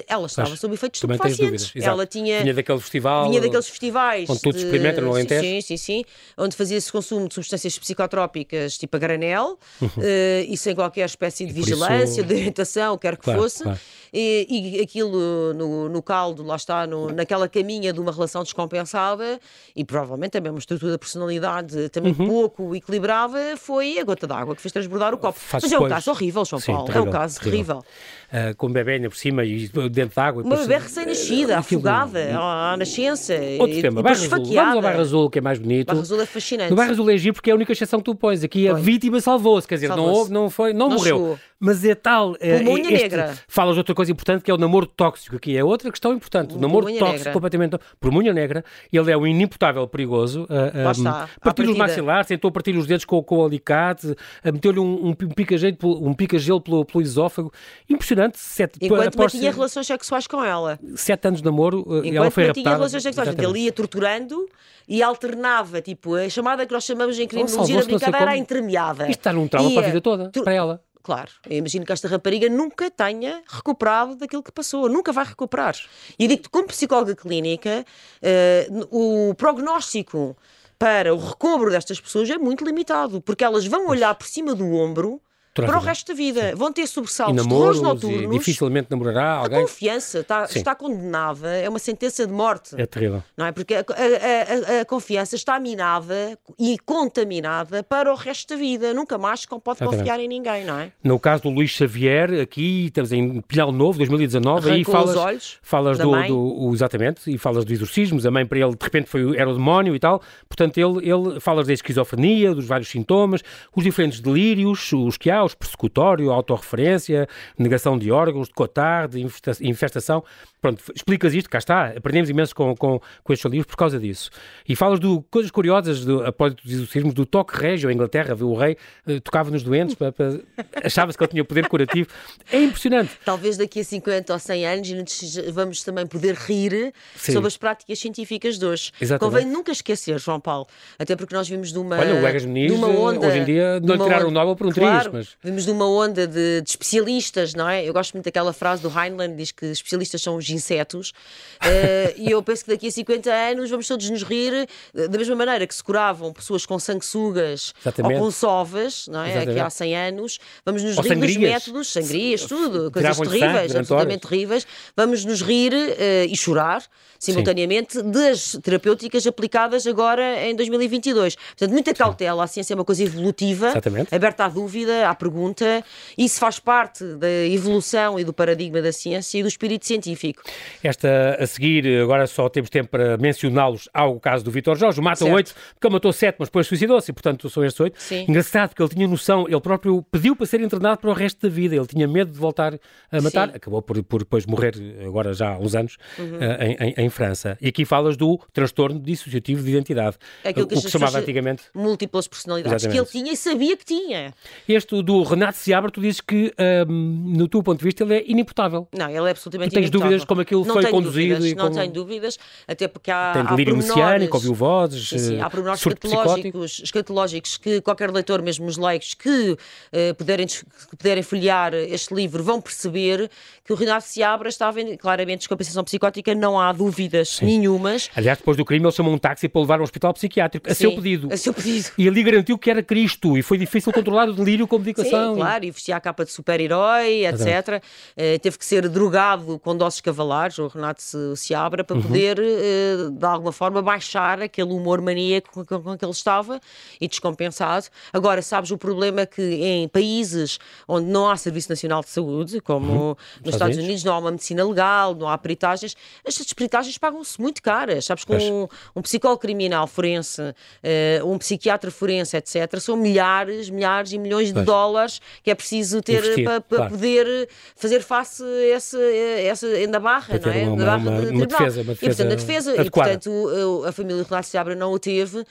[0.09, 1.73] ela estava mas, sob efeitos estupefacientes.
[1.77, 2.43] Ela tinha...
[2.43, 3.29] Vinha daquele festival...
[3.29, 4.29] Vinha daqueles festivais...
[4.29, 5.43] Onde tudo experimenta no Alentejo.
[5.43, 6.05] Sim, sim, sim.
[6.37, 9.89] Onde fazia-se consumo de substâncias psicotrópicas, tipo a granel uhum.
[9.89, 12.25] uh, e sem qualquer espécie de vigilância, isso...
[12.25, 13.63] de orientação, quer que claro, fosse.
[13.63, 13.79] Claro.
[14.19, 19.39] E, e, aquilo no, no caldo, lá está, no, naquela caminha de uma relação descompensada
[19.75, 22.27] e provavelmente também uma estrutura de personalidade também uhum.
[22.27, 25.39] pouco equilibrada, foi a gota d'água que fez transbordar o copo.
[25.39, 26.87] Faz Mas é um caso horrível, João Sim, Paulo.
[26.87, 27.83] Terrível, é um caso terrível.
[28.31, 28.51] terrível.
[28.51, 30.43] Uh, com bebê ainda por cima e dentro de água.
[30.43, 33.35] Uma bebê recém-nascida, uh, afogada à nascença.
[33.59, 34.31] Outro e, tema, Barra Azul.
[34.31, 35.89] Vamos ao Barra Azul, que é mais bonito.
[35.89, 36.71] Barra Azul é fascinante.
[36.71, 38.43] No Barra Azul é giro porque é a única exceção que tu pões.
[38.43, 41.17] Aqui a vítima salvou-se, quer dizer, salvou não, houve, não, foi, não, não morreu.
[41.17, 41.39] Chegou.
[41.59, 42.37] Mas é tal.
[42.39, 43.39] É, Pulmonha este, negra.
[43.49, 45.37] Falas de outra coisa importante que é o namoro tóxico.
[45.37, 46.55] Aqui é outra questão importante.
[46.55, 47.33] O namoro tóxico, negra.
[47.33, 47.79] completamente.
[47.99, 50.45] Por munha negra, ele é um inimputável perigoso.
[50.45, 54.79] Uh, um, partiu os maxilares, tentou partir os dedos com, com o alicate, uh, meteu-lhe
[54.79, 57.51] um, um, pica-gelo um pica pelo, pelo esófago.
[57.89, 58.39] Impressionante.
[58.39, 60.79] Sete, Enquanto mantinha relações sexuais com ela.
[60.95, 63.35] Sete anos de namoro, uh, Enquanto ela foi mantinha relações sexuais.
[63.37, 64.47] Ele ia torturando
[64.89, 69.05] e alternava, tipo, a chamada que nós chamamos em criminologia da brincadeira era intermeada.
[69.05, 70.86] Isto está num trauma para a vida toda, para ela.
[71.07, 75.77] Claro, eu imagino que esta rapariga nunca tenha recuperado daquilo que passou, nunca vai recuperar.
[76.19, 77.87] E digo-te, como psicóloga clínica,
[78.21, 80.37] uh, o prognóstico
[80.77, 84.69] para o recobro destas pessoas é muito limitado, porque elas vão olhar por cima do
[84.73, 85.23] ombro
[85.65, 86.51] para o resto da vida.
[86.51, 86.57] Sim.
[86.57, 88.39] Vão ter sobressaltos, terrores noturnos.
[88.39, 89.59] dificilmente namorará alguém.
[89.59, 92.75] A confiança está, está, condenada, é uma sentença de morte.
[92.81, 93.23] É terrível.
[93.37, 93.53] Não é?
[93.53, 98.93] Porque a, a, a, a, confiança está minada e contaminada para o resto da vida.
[98.93, 99.99] Nunca mais pode Exatamente.
[99.99, 100.93] confiar em ninguém, não é?
[101.03, 105.59] No caso do Luís Xavier, aqui estamos em Pilhal Novo, 2019, aí falas, os olhos
[105.63, 108.27] falas do, do, Exatamente, e falas dos exorcismos.
[108.27, 110.21] A mãe para ele, de repente, foi, era o demónio e tal.
[110.49, 113.43] Portanto, ele, ele falas da esquizofrenia, dos vários sintomas,
[113.75, 119.25] os diferentes delírios, os que há, caos persecutório, autorreferência, negação de órgãos, de cotar, de
[119.61, 120.25] infestação.
[120.61, 121.89] Pronto, explicas isto, cá está.
[121.89, 124.31] Aprendemos imenso com, com, com estes livros por causa disso.
[124.69, 128.51] E falas de coisas curiosas do, após os exorcismos, do toque régio em Inglaterra, viu?
[128.51, 130.41] o rei uh, tocava nos doentes, para, para...
[130.83, 132.09] achava-se que ele tinha poder curativo.
[132.51, 133.13] É impressionante.
[133.25, 137.33] Talvez daqui a 50 ou 100 anos vamos também poder rir Sim.
[137.33, 138.93] sobre as práticas científicas de hoje.
[139.01, 139.33] Exatamente.
[139.33, 140.67] Convém nunca esquecer, João Paulo,
[140.99, 143.81] até porque nós vimos de uma, Olha, o Egas Muniz, uma onda, hoje em dia,
[143.81, 146.71] não tiraram o Nobel por um claro, triz, mas Vimos de uma onda de, de,
[146.71, 147.85] especialistas, não é?
[147.85, 151.11] Eu gosto muito daquela frase do Heinlein, diz que especialistas são os insetos.
[151.11, 154.53] uh, e eu penso que daqui a 50 anos vamos todos nos rir
[154.95, 158.15] eh, da mesma maneira que se curavam pessoas com sanguessugas Exatamente.
[158.15, 159.31] ou com sovas, não é?
[159.31, 159.51] Exatamente.
[159.51, 160.39] Aqui há 100 anos.
[160.65, 161.35] Vamos nos ou rir sangrias.
[161.35, 164.67] dos métodos, sangrias, tudo, coisas terríveis, sangue, absolutamente terríveis.
[164.97, 165.97] Vamos nos rir uh,
[166.29, 166.83] e chorar
[167.19, 168.11] simultaneamente Sim.
[168.11, 171.37] das terapêuticas aplicadas agora em 2022.
[171.37, 174.15] Portanto, muita cautela, a ciência é uma coisa evolutiva, Exatamente.
[174.15, 175.85] aberta à dúvida, à pergunta,
[176.17, 180.36] isso faz parte da evolução e do paradigma da ciência e do espírito científico.
[180.83, 185.01] Esta a seguir, agora só temos tempo para mencioná-los, há o caso do Vitor Jorge,
[185.01, 187.99] mata oito, porque ele matou sete, mas depois suicidou-se, portanto são estes oito.
[188.29, 191.49] Engraçado que ele tinha noção, ele próprio pediu para ser internado para o resto da
[191.49, 192.79] vida, ele tinha medo de voltar
[193.11, 193.57] a matar, Sim.
[193.57, 194.75] acabou por, por depois morrer
[195.05, 196.37] agora já há uns anos uhum.
[196.37, 197.57] uh, em, em, em, França.
[197.61, 201.65] E aqui falas do transtorno dissociativo de identidade, Aquilo que o que se chamava antigamente
[201.75, 203.11] múltiplas personalidades Exatamente.
[203.11, 204.35] que ele tinha e sabia que tinha.
[204.69, 206.53] Este do Renato Seabra, tu dizes que,
[206.89, 208.89] um, no teu ponto de vista, ele é inimputável.
[208.93, 210.11] Não, ele é absolutamente tu tens inimputável.
[210.11, 211.37] dúvidas como aquilo não foi conduzido?
[211.37, 211.81] Dúvidas, não como...
[211.81, 213.33] tenho dúvidas, até porque há.
[213.33, 215.09] Tem delírio messiânico, ouviu vozes.
[215.09, 220.47] Sim, sim, há pormenores escatológicos, escatológicos que qualquer leitor, mesmo os leigos, que, uh, puderem,
[220.47, 223.31] que puderem folhear este livro, vão perceber
[223.65, 227.47] que o Renato Seabra estava em, claramente descompensação psicótica, não há dúvidas sim.
[227.47, 228.11] nenhumas.
[228.15, 230.75] Aliás, depois do crime, ele chamou um táxi para o levar ao hospital psiquiátrico, a
[230.75, 231.29] sim, seu pedido.
[231.33, 231.91] A seu pedido.
[231.99, 235.35] E ali garantiu que era Cristo e foi difícil controlar o delírio com medicação.
[235.35, 237.83] Sim, claro, e vestia a capa de super-herói, etc.
[238.17, 242.03] Uh, teve que ser drogado com doses cavalares, o Renato se, se abra, para uhum.
[242.03, 246.59] poder, uh, de alguma forma, baixar aquele humor maníaco com, com, que ele estava
[247.01, 247.87] e descompensado.
[248.13, 250.59] Agora, sabes o problema é que em países
[250.89, 253.17] onde não há Serviço Nacional de Saúde, como uhum.
[253.45, 255.95] nos Estados Unidos, não há uma medicina legal, não há peritagens,
[256.25, 258.05] estas peritagens pagam-se muito caras.
[258.07, 264.13] Sabes, com um, um, psicólogo criminal forense, uh, um psiquiatra forense, etc., são milhares, milhares
[264.13, 264.67] e milhões de pois.
[264.67, 266.91] dólares que é preciso ter para, para claro.
[266.93, 270.63] poder fazer face a essa, essa na barra, não é?
[270.69, 273.11] Uma, uma, de, uma defesa, uma defesa, e, portanto, a defesa, adequada.
[273.11, 275.45] e portanto a família Renato Seabra não o teve,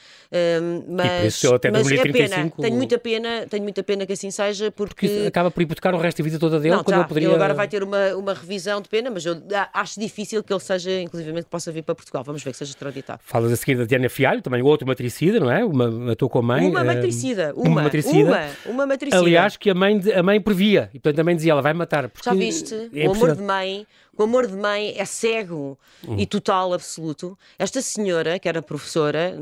[0.87, 5.27] mas, mas é pena, tenho muita pena, tenho muita pena que assim seja, porque, porque
[5.27, 7.27] acaba por hipotecar o resto da vida toda dele, não, quando tá, ele poderia...
[7.27, 9.35] Ele agora vai ter uma, uma revisão de pena, mas eu
[9.73, 12.23] acho difícil que ele seja, inclusivamente, possa vir para Portugal.
[12.23, 13.19] Vamos ver que seja extraditado.
[13.23, 15.63] Falas a seguir da Diana Fialho, também outro matricida, não é?
[15.63, 16.69] Uma matou com a mãe.
[16.69, 18.29] Uma eh, matricida, uma, uma matricida.
[18.29, 19.21] Uma, uma matricida.
[19.21, 22.09] Aliás, que a mãe, a mãe previa, e portanto a mãe dizia, ela vai matar.
[22.23, 22.89] Já viste?
[22.93, 23.87] É o amor de mãe
[24.17, 26.17] o amor de mãe é cego uhum.
[26.17, 27.37] e total, absoluto.
[27.59, 29.35] Esta senhora, que era professora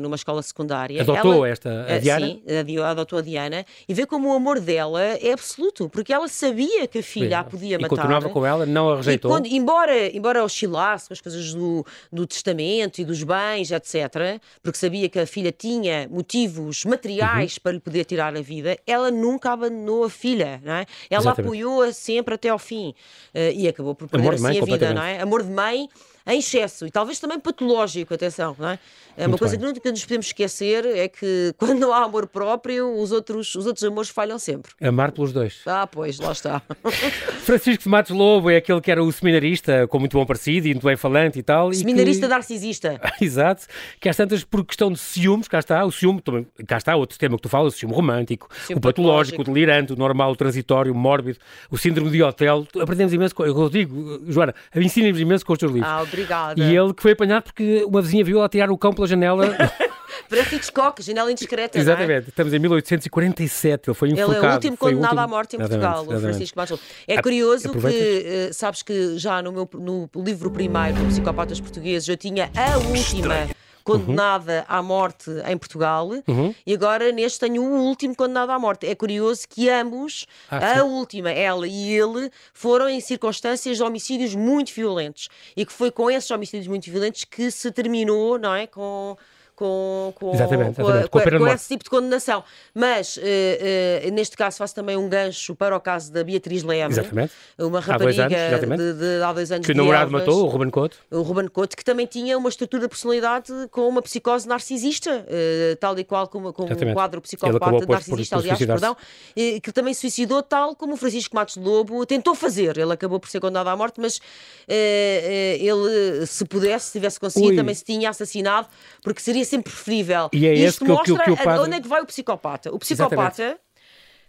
[0.00, 1.00] numa escola secundária.
[1.00, 2.26] Adotou ela, esta, a Diana?
[2.26, 2.42] Sim,
[2.84, 3.64] adotou a Diana.
[3.88, 7.44] E vê como o amor dela é absoluto, porque ela sabia que a filha a
[7.44, 7.86] podia matar.
[7.86, 9.30] E continuava com ela, não a rejeitou.
[9.30, 14.78] Quando, embora, embora oscilasse com as coisas do, do testamento e dos bens, etc., porque
[14.78, 17.62] sabia que a filha tinha motivos materiais uhum.
[17.62, 20.60] para lhe poder tirar a vida, ela nunca abandonou a filha.
[20.62, 20.86] Não é?
[21.08, 22.94] Ela apoiou-a sempre até ao fim.
[23.34, 25.20] Uh, e acabou por perder assim a vida, não é?
[25.20, 25.88] Amor de mãe
[26.28, 28.78] em excesso e talvez também patológico, atenção, não é?
[29.18, 29.66] É uma Muito coisa bem.
[29.66, 33.66] que nunca nos podemos esquecer é que quando não há amor próprio, os outros, os
[33.66, 34.70] outros amores falham sempre.
[34.80, 35.60] Amar pelos dois.
[35.66, 36.62] Ah, pois, lá está.
[37.42, 40.70] Francisco de Matos Lobo é aquele que era o seminarista, com muito bom parecido e
[40.70, 41.72] muito bem falante e tal.
[41.72, 42.34] Seminarista e que...
[42.34, 43.00] narcisista.
[43.20, 43.66] Exato.
[44.00, 47.18] Que às tantas, por questão de ciúmes, cá está, o ciúme, também, cá está outro
[47.18, 50.30] tema que tu falas, o ciúme romântico, ciúme o patológico, patológico, o delirante, o normal,
[50.30, 52.68] o transitório, o mórbido, o síndrome de hotel.
[52.80, 55.90] Aprendemos imenso, eu digo, Joana, ensina-nos imenso com os teus livros.
[55.90, 56.60] Ah, Obrigada.
[56.60, 59.46] E ele que foi apanhado porque uma vizinha viu a tirar o cão pela janela.
[60.28, 61.78] Parece Hitchcock, janela indiscreta.
[61.78, 62.28] Exatamente, é?
[62.28, 64.36] estamos em 1847, ele foi enforcado.
[64.36, 65.20] Ele é o último condenado último...
[65.20, 69.40] à morte em Portugal, exatamente, o Francisco Matos É curioso que, uh, sabes que já
[69.40, 73.48] no meu no livro primeiro, Psicopatas Portugueses, eu tinha a última
[73.88, 74.76] condenada uhum.
[74.76, 76.54] à morte em Portugal uhum.
[76.66, 78.86] e agora neste tenho o último condenado à morte.
[78.86, 84.34] É curioso que ambos, ah, a última, ela e ele, foram em circunstâncias de homicídios
[84.34, 88.66] muito violentos e que foi com esses homicídios muito violentos que se terminou, não é?
[88.66, 89.16] Com
[89.58, 91.10] com, com, exatamente, com, exatamente.
[91.10, 92.44] com, com esse tipo de condenação.
[92.72, 96.92] Mas, uh, uh, neste caso, faço também um gancho para o caso da Beatriz Leme,
[96.92, 97.32] exatamente.
[97.58, 99.66] uma rapariga há dois anos, de, de, há dois anos.
[99.66, 100.96] Que o namorado matou, o Ruben Couto.
[101.10, 105.76] O Ruben Couto, que também tinha uma estrutura de personalidade com uma psicose narcisista, uh,
[105.80, 108.96] tal e qual como, como um quadro psicopata narcisista, por, por aliás, perdão,
[109.34, 112.78] que também suicidou, tal como o Francisco Matos Lobo tentou fazer.
[112.78, 114.20] Ele acabou por ser condenado à morte, mas
[114.68, 117.56] ele, se pudesse, se tivesse conseguido, Ui.
[117.56, 118.68] também se tinha assassinado,
[119.02, 120.28] porque seria sempre preferível.
[120.32, 121.60] E é esse que, mostra que, que padre...
[121.60, 122.72] onde é que vai o psicopata.
[122.72, 123.60] O psicopata Exatamente.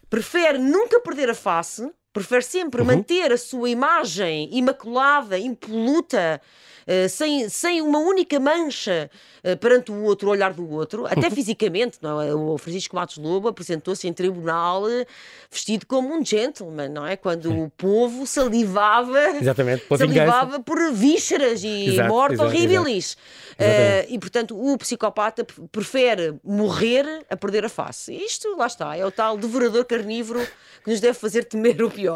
[0.10, 2.88] prefere nunca perder a face Prefere sempre uhum.
[2.88, 6.41] manter a sua imagem imaculada, impoluta,
[6.88, 9.12] uh, sem, sem uma única mancha
[9.43, 11.32] uh, perante o outro, o olhar do outro, até uhum.
[11.32, 11.99] fisicamente.
[12.01, 12.34] Não é?
[12.34, 15.05] O Francisco Matos Lobo apresentou-se em tribunal eh,
[15.51, 17.16] vestido como um gentleman, não é?
[17.16, 23.14] Quando o povo salivava, Exatamente, salivava por vísceras e exato, morte horribilis.
[23.14, 28.16] Uh, e, portanto, o psicopata prefere morrer a perder a face.
[28.16, 30.39] Isto, lá está, é o tal devorador carnívoro
[30.84, 32.09] que nos deve fazer temer o pior.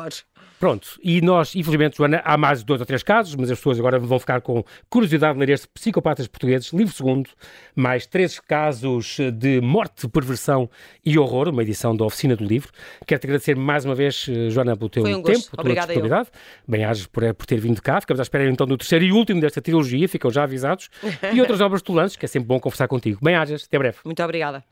[0.63, 3.77] Pronto, e nós, infelizmente, Joana, há mais de dois ou três casos, mas as pessoas
[3.77, 7.29] agora vão ficar com curiosidade de ler este Psicopatas Portugueses, livro segundo,
[7.75, 10.69] mais três casos de morte, perversão
[11.05, 12.71] e horror, uma edição da Oficina do Livro.
[13.05, 16.29] Quero-te agradecer mais uma vez, Joana, pelo teu um tempo, pela tua disponibilidade.
[16.65, 17.99] Bem-ajas por, por ter vindo cá.
[17.99, 20.89] Ficamos à espera então do terceiro e último desta trilogia, ficam já avisados,
[21.33, 23.19] e outras obras tolantes, que é sempre bom conversar contigo.
[23.21, 23.97] Bem-ajas, até breve.
[24.05, 24.63] Muito obrigada.